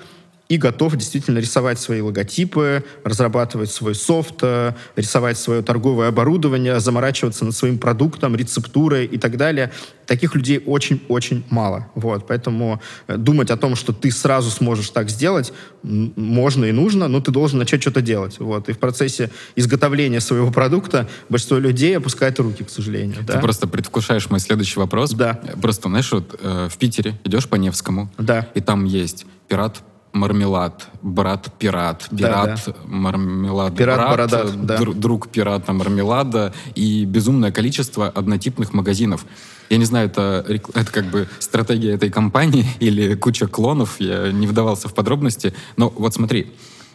[0.53, 7.43] и готов действительно рисовать свои логотипы, разрабатывать свой софт, э, рисовать свое торговое оборудование, заморачиваться
[7.43, 9.71] над своим продуктом, рецептурой и так далее.
[10.05, 11.87] Таких людей очень-очень мало.
[11.95, 12.27] Вот.
[12.27, 17.19] Поэтому э, думать о том, что ты сразу сможешь так сделать, можно и нужно, но
[17.19, 18.39] ты должен начать что-то делать.
[18.39, 18.69] Вот.
[18.69, 23.17] И в процессе изготовления своего продукта большинство людей опускает руки, к сожалению.
[23.25, 23.39] Ты да?
[23.39, 25.13] просто предвкушаешь мой следующий вопрос.
[25.13, 25.41] Да.
[25.59, 28.49] Просто, знаешь, вот э, в Питере идешь по Невскому, да.
[28.53, 29.81] и там есть пират
[30.13, 32.75] мармелад, брат пират, пират да, да.
[32.85, 34.77] мармелад, пират брат, бородат, да.
[34.77, 39.25] друг пирата мармелада и безумное количество однотипных магазинов.
[39.69, 44.45] Я не знаю, это, это как бы стратегия этой компании или куча клонов, я не
[44.45, 46.51] вдавался в подробности, но вот смотри,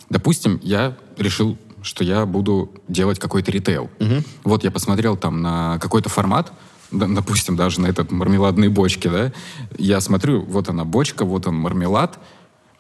[0.09, 3.89] допустим, я решил что я буду делать какой-то ритейл.
[4.01, 4.15] Угу.
[4.45, 6.53] Вот я посмотрел там на какой-то формат,
[6.91, 9.33] допустим, даже на этот мармеладные бочки, да,
[9.79, 12.19] я смотрю, вот она бочка, вот он мармелад,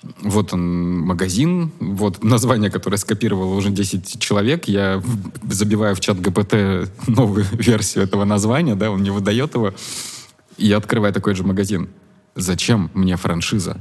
[0.02, 4.68] вот он магазин, вот название, которое скопировало уже 10 человек.
[4.68, 5.02] Я
[5.50, 9.74] забиваю в чат ГПТ новую версию этого названия, да, он не выдает его.
[10.56, 11.88] И я открываю такой же магазин.
[12.34, 13.78] Зачем мне франшиза?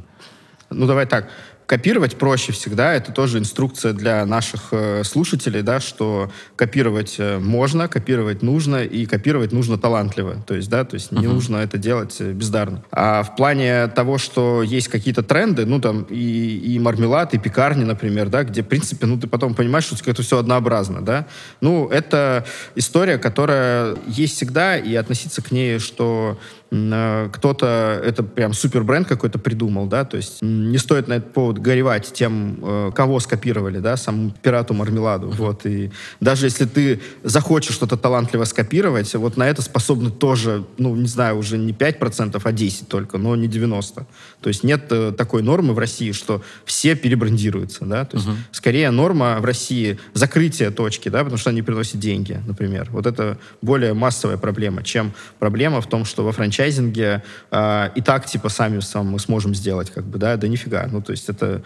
[0.70, 1.30] Ну, давай так.
[1.68, 2.94] Копировать проще всегда.
[2.94, 9.06] Это тоже инструкция для наших э, слушателей, да, что копировать э, можно, копировать нужно, и
[9.06, 10.42] копировать нужно талантливо.
[10.48, 11.20] То есть, да, то есть uh-huh.
[11.20, 12.86] не нужно это делать э, бездарно.
[12.90, 17.84] А в плане того, что есть какие-то тренды, ну, там, и, и мармелад, и пекарни,
[17.84, 21.28] например, да, где, в принципе, ну, ты потом понимаешь, что это все однообразно, да.
[21.60, 28.84] Ну, это история, которая есть всегда, и относиться к ней, что кто-то это прям супер
[28.84, 33.22] бренд какой-то придумал, да, то есть не стоит на этот повод горевать тем, э, кого
[33.22, 39.38] скопировали, да, саму пирату Мармеладу, вот, и даже если ты захочешь что-то талантливо скопировать, вот
[39.38, 43.48] на это способны тоже, ну, не знаю, уже не 5%, а 10 только, но не
[43.48, 44.06] 90.
[44.42, 48.36] То есть нет э, такой нормы в России, что все перебрендируются, да, то есть uh-huh.
[48.52, 52.90] скорее норма в России закрытие точки, да, потому что они приносят деньги, например.
[52.92, 58.02] Вот это более массовая проблема, чем проблема в том, что во франчайзе франчайзинге э, и
[58.02, 60.88] так, типа, сами сам мы сможем сделать, как бы, да, да нифига.
[60.92, 61.64] Ну, то есть это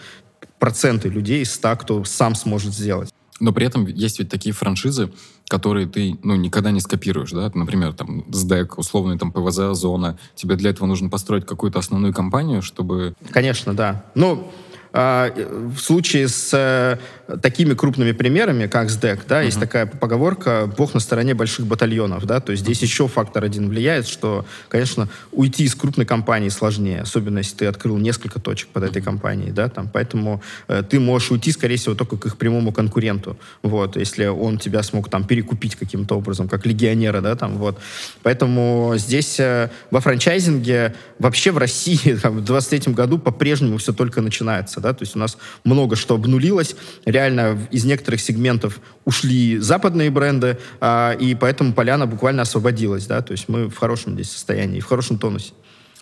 [0.60, 3.10] проценты людей из 100, кто сам сможет сделать.
[3.40, 5.12] Но при этом есть ведь такие франшизы,
[5.48, 10.56] которые ты ну, никогда не скопируешь, да, например, там, SDEC, условный там ПВЗ, зона, тебе
[10.56, 13.16] для этого нужно построить какую-то основную компанию, чтобы...
[13.32, 14.06] Конечно, да.
[14.14, 19.46] Ну, а, в случае с э, такими крупными примерами, как СДЭК, да, uh-huh.
[19.46, 23.70] есть такая поговорка «Бог на стороне больших батальонов», да, то есть здесь еще фактор один
[23.70, 28.84] влияет, что, конечно, уйти из крупной компании сложнее, особенно если ты открыл несколько точек под
[28.84, 32.74] этой компанией, да, там, поэтому э, ты можешь уйти, скорее всего, только к их прямому
[32.74, 37.80] конкуренту, вот, если он тебя смог там перекупить каким-то образом, как легионера, да, там, вот.
[38.24, 44.22] Поэтому здесь э, во франчайзинге, вообще в России там, в 23 году по-прежнему все только
[44.22, 50.10] начинается, да, то есть у нас много что обнулилось, реально из некоторых сегментов ушли западные
[50.10, 54.80] бренды, а, и поэтому поляна буквально освободилась, да, то есть мы в хорошем здесь состоянии,
[54.80, 55.54] в хорошем тонусе.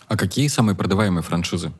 [0.07, 1.71] А какие самые продаваемые франшизы?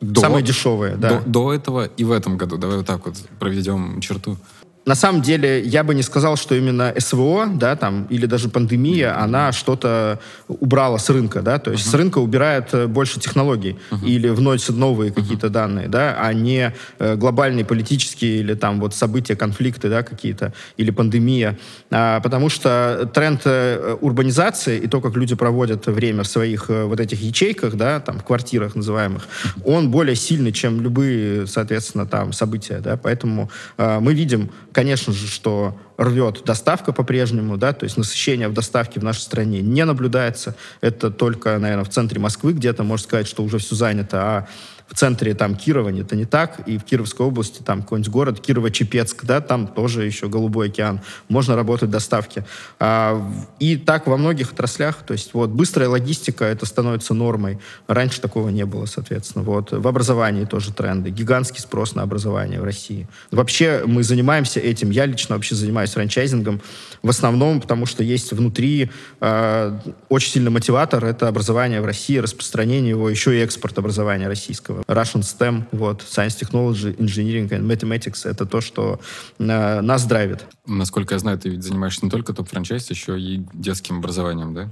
[0.00, 1.20] До, самые дешевые, да.
[1.20, 2.56] До, до этого и в этом году.
[2.56, 4.36] Давай вот так вот проведем черту
[4.84, 9.16] на самом деле, я бы не сказал, что именно СВО, да, там, или даже пандемия,
[9.18, 10.18] она что-то
[10.48, 11.90] убрала с рынка, да, то есть uh-huh.
[11.90, 14.04] с рынка убирает э, больше технологий uh-huh.
[14.04, 15.14] или вносит новые uh-huh.
[15.14, 20.52] какие-то данные, да, а не э, глобальные политические или там вот события, конфликты, да, какие-то,
[20.76, 21.58] или пандемия,
[21.90, 26.98] а, потому что тренд э, урбанизации и то, как люди проводят время в своих вот
[26.98, 29.62] этих ячейках, да, там, в квартирах называемых, uh-huh.
[29.64, 35.26] он более сильный, чем любые, соответственно, там, события, да, поэтому э, мы видим конечно же,
[35.26, 40.56] что рвет доставка по-прежнему, да, то есть насыщение в доставке в нашей стране не наблюдается.
[40.80, 44.48] Это только, наверное, в центре Москвы где-то, можно сказать, что уже все занято, а
[44.92, 49.24] в центре там Кирова это не так, и в Кировской области там какой-нибудь город Кирово-Чепецк,
[49.24, 52.44] да, там тоже еще Голубой океан, можно работать доставки.
[52.78, 53.26] А,
[53.58, 57.58] и так во многих отраслях, то есть вот быстрая логистика, это становится нормой.
[57.86, 59.44] Раньше такого не было, соответственно.
[59.44, 59.72] Вот.
[59.72, 61.08] В образовании тоже тренды.
[61.10, 63.08] Гигантский спрос на образование в России.
[63.30, 64.90] Вообще мы занимаемся этим.
[64.90, 66.60] Я лично вообще занимаюсь франчайзингом
[67.02, 68.90] в основном, потому что есть внутри
[69.20, 69.78] э,
[70.08, 71.04] очень сильный мотиватор.
[71.04, 74.81] Это образование в России, распространение его, еще и экспорт образования российского.
[74.86, 79.00] Russian STEM, вот, Science Technology, Engineering and Mathematics— это то, что
[79.38, 80.44] э, нас драйвит.
[80.66, 84.70] Насколько я знаю, ты ведь занимаешься не только топ-франчайз, еще и детским образованием, да?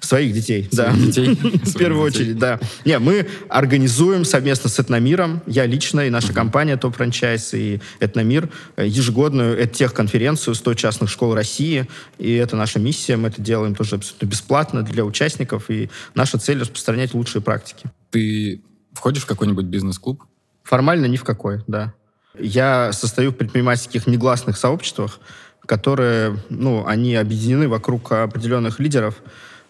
[0.00, 1.06] Своих детей, Своих да.
[1.06, 1.34] детей.
[1.64, 2.60] В первую очередь, да.
[2.84, 8.48] Не, мы организуем совместно с Этномиром, я лично и наша компания Топ Франчайз и Этномир,
[8.76, 11.88] э, ежегодную тех-конференцию 100 частных школ России.
[12.18, 15.68] И это наша миссия, мы это делаем тоже абсолютно бесплатно для участников.
[15.68, 17.90] И наша цель распространять лучшие практики.
[18.10, 18.62] Ты
[18.98, 20.24] входишь в какой-нибудь бизнес-клуб?
[20.64, 21.94] Формально ни в какой, да.
[22.38, 25.20] Я состою в предпринимательских негласных сообществах,
[25.66, 29.14] которые, ну, они объединены вокруг определенных лидеров,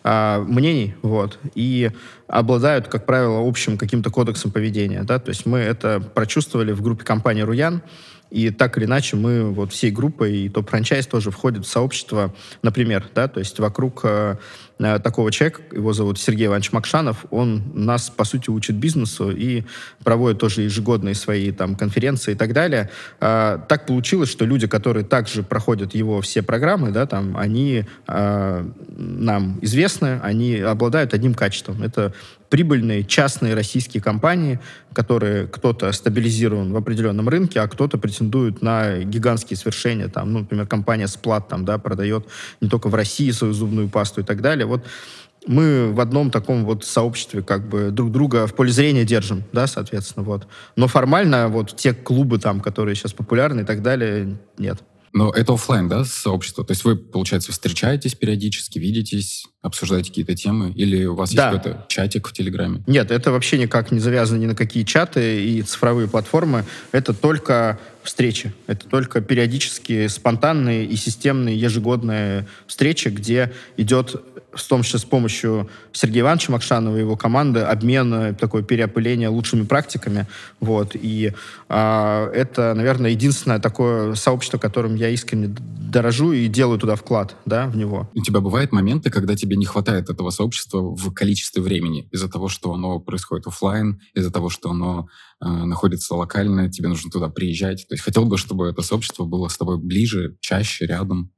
[0.03, 1.91] а, мнений, вот, и
[2.27, 7.05] обладают, как правило, общим каким-то кодексом поведения, да, то есть мы это прочувствовали в группе
[7.05, 7.83] компании «Руян»,
[8.31, 13.07] и так или иначе мы вот всей группой, и топ-франчайз тоже входит в сообщество, например,
[13.15, 14.37] да, то есть вокруг э,
[14.79, 19.65] э, такого человека, его зовут Сергей Иванович Макшанов, он нас, по сути, учит бизнесу и
[20.05, 22.91] проводит тоже ежегодные свои там конференции и так далее.
[23.21, 28.69] Э, так получилось, что люди, которые также проходят его все программы, да, там, они э,
[28.89, 31.83] нам известны, они обладают одним качеством.
[31.83, 32.13] Это
[32.49, 34.61] прибыльные частные российские компании,
[34.93, 40.09] которые кто-то стабилизирован в определенном рынке, а кто-то претендует на гигантские свершения.
[40.09, 42.27] Там, ну, например, компания Сплат там, да, продает
[42.61, 44.67] не только в России свою зубную пасту и так далее.
[44.67, 44.85] Вот
[45.47, 49.67] мы в одном таком вот сообществе как бы друг друга в поле зрения держим, да,
[49.67, 50.47] соответственно, вот.
[50.77, 54.83] Но формально вот те клубы там, которые сейчас популярны и так далее, нет.
[55.13, 56.65] Но это оффлайн, да, сообщество?
[56.65, 60.73] То есть вы, получается, встречаетесь периодически, видитесь, обсуждаете какие-то темы?
[60.75, 61.51] Или у вас Да.
[61.51, 62.83] есть какой-то чатик в Телеграме?
[62.87, 66.65] Нет, это вообще никак не завязано ни на какие чаты и цифровые платформы.
[66.93, 68.53] Это только встречи.
[68.67, 75.69] Это только периодические спонтанные и системные ежегодные встречи, где идет в том числе с помощью
[75.93, 80.27] Сергея Ивановича Макшанова и его команды обмен, э, такое переопыление лучшими практиками.
[80.59, 80.93] Вот.
[80.95, 81.33] И
[81.69, 87.67] а, это, наверное, единственное такое сообщество, которым я искренне дорожу и делаю туда вклад, да,
[87.67, 88.09] в него.
[88.15, 92.49] У тебя бывают моменты, когда тебе не хватает этого сообщества в количестве времени из-за того,
[92.49, 95.09] что оно происходит оффлайн, из-за того, что оно
[95.41, 97.87] э, находится локально, тебе нужно туда приезжать.
[97.89, 101.33] То есть хотел бы, чтобы это сообщество было с тобой ближе, чаще, рядом.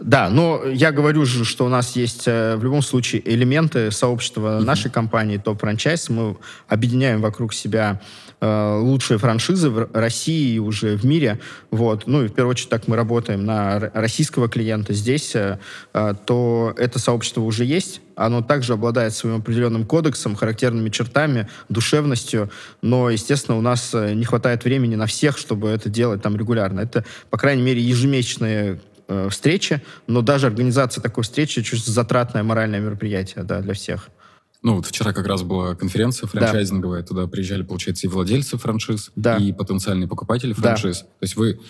[0.00, 4.56] Да, но я говорю же, что у нас есть э, в любом случае элементы сообщества
[4.56, 4.64] Мгм.
[4.64, 6.08] нашей компании Топ Франчайз.
[6.08, 6.36] Мы
[6.68, 8.00] объединяем вокруг себя
[8.40, 11.38] э, лучшие франшизы в России и уже в мире.
[11.70, 12.06] Вот.
[12.06, 15.58] Ну и в первую очередь так мы работаем на российского клиента здесь, э,
[16.24, 18.00] то это сообщество уже есть.
[18.16, 22.50] Оно также обладает своим определенным кодексом, характерными чертами, душевностью,
[22.82, 26.80] но, естественно, у нас не хватает времени на всех, чтобы это делать там регулярно.
[26.80, 28.78] Это, по крайней мере, ежемесячные
[29.10, 34.08] э, встречи, но даже организация такой встречи чуть затратное моральное мероприятие да, для всех.
[34.62, 39.36] Ну, вот вчера как раз была конференция франчайзинговая, туда приезжали, получается, и владельцы франшиз, Да.
[39.36, 40.60] и потенциальные покупатели Да.
[40.62, 41.00] франшиз.
[41.00, 41.60] То есть вы,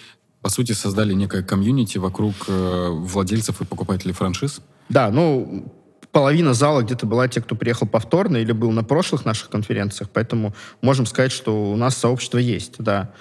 [0.42, 4.60] по сути, создали некое комьюнити вокруг э, владельцев и покупателей франшиз.
[4.88, 5.72] Да, ну,
[6.10, 10.52] половина зала где-то была те, кто приехал повторно или был на прошлых наших конференциях, поэтому
[10.82, 13.12] можем сказать, что у нас сообщество есть, да.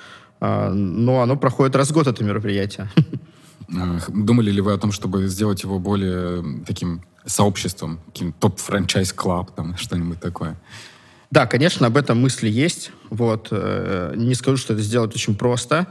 [0.42, 2.90] А, Но оно проходит раз в год, это мероприятие.
[3.76, 9.78] Э, Думали ли вы о том, чтобы сделать его более таким сообществом, таким топ-франчайз-клаб, там,
[9.78, 10.56] что-нибудь такое?
[11.32, 12.92] Да, конечно, об этом мысли есть.
[13.10, 13.50] Вот.
[13.52, 15.88] э, Не скажу, что это сделать очень просто.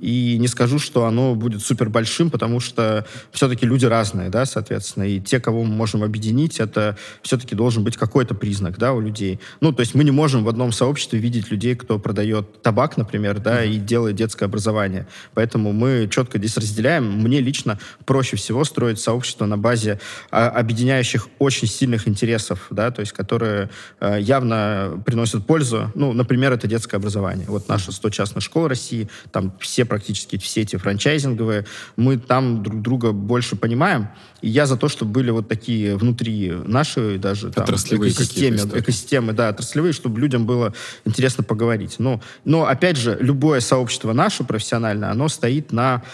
[0.00, 5.04] И не скажу, что оно будет супер большим, потому что все-таки люди разные, да, соответственно.
[5.04, 9.40] И те, кого мы можем объединить, это все-таки должен быть какой-то признак, да, у людей.
[9.60, 13.40] Ну, то есть мы не можем в одном сообществе видеть людей, кто продает табак, например,
[13.40, 15.06] да, и делает детское образование.
[15.34, 17.10] Поэтому мы четко здесь разделяем.
[17.22, 19.98] Мне лично проще всего строить сообщество на базе
[20.30, 23.70] а, объединяющих очень сильных интересов, да, то есть которые
[24.00, 24.20] э,
[24.76, 25.90] явно приносят пользу.
[25.94, 27.46] Ну, например, это детское образование.
[27.48, 31.66] Вот наши 100 частных школ России, там все практически все эти франчайзинговые,
[31.96, 34.08] мы там друг друга больше понимаем.
[34.46, 39.32] И я за то, чтобы были вот такие внутри наши даже там, Отраслевые экосистемы, экосистемы,
[39.32, 40.72] да, отраслевые, чтобы людям было
[41.04, 41.96] интересно поговорить.
[41.98, 46.04] Но, но опять же, любое сообщество наше профессиональное, оно стоит на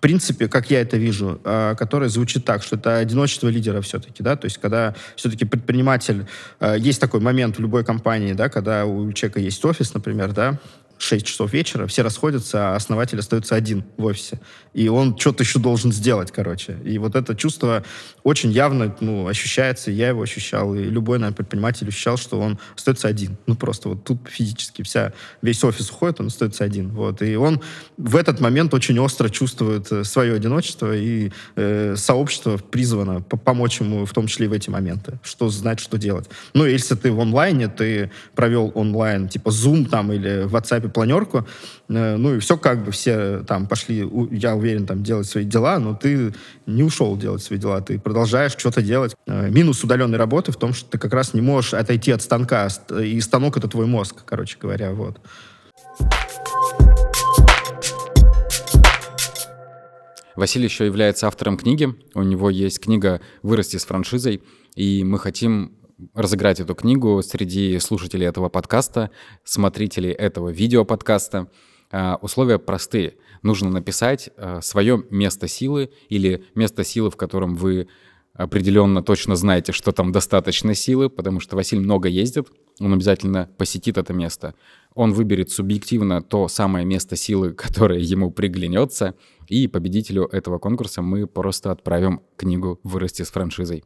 [0.00, 4.36] принципе, как я это вижу, э, которая звучит так, что это одиночество лидера все-таки, да,
[4.36, 6.26] то есть когда все-таки предприниматель,
[6.60, 10.58] э, есть такой момент в любой компании, да, когда у человека есть офис, например, да,
[10.98, 14.40] 6 часов вечера, все расходятся, а основатель остается один в офисе.
[14.74, 16.78] И он что-то еще должен сделать, короче.
[16.84, 17.84] И вот это чувство
[18.22, 23.08] очень явно ну, ощущается, я его ощущал, и любой, наверное, предприниматель ощущал, что он остается
[23.08, 23.36] один.
[23.46, 26.90] Ну, просто вот тут физически вся, весь офис уходит, он остается один.
[26.90, 27.22] Вот.
[27.22, 27.60] И он
[27.96, 34.04] в этот момент очень остро чувствует э, свое одиночество, и э, сообщество призвано помочь ему
[34.04, 36.28] в том числе и в эти моменты, что знать, что делать.
[36.54, 40.92] Ну, если ты в онлайне, ты провел онлайн, типа Zoom там или в WhatsApp себе
[40.92, 41.46] планерку,
[41.88, 45.78] э, ну и все как бы, все там пошли, я уверен, там делать свои дела,
[45.78, 46.34] но ты
[46.66, 49.14] не ушел делать свои дела, ты продолжаешь что-то делать.
[49.26, 52.68] Э, минус удаленной работы в том, что ты как раз не можешь отойти от станка,
[53.00, 55.20] и станок— это твой мозг, короче говоря, вот.
[60.36, 61.92] Василий еще является автором книги.
[62.14, 64.40] У него есть книга «Вырасти с франшизой»,
[64.76, 65.72] и мы хотим
[66.14, 69.10] разыграть эту книгу среди слушателей этого подкаста,
[69.44, 71.50] смотрителей этого видеоподкаста.
[71.90, 73.16] А, условия простые.
[73.42, 77.88] Нужно написать а, свое место силы или место силы, в котором вы
[78.34, 83.98] определенно точно знаете, что там достаточно силы, потому что Василий много ездит, он обязательно посетит
[83.98, 84.54] это место.
[84.94, 89.14] Он выберет субъективно то самое место силы, которое ему приглянется,
[89.48, 93.82] и победителю этого конкурса мы просто отправим книгу «Вырасти с франшизой».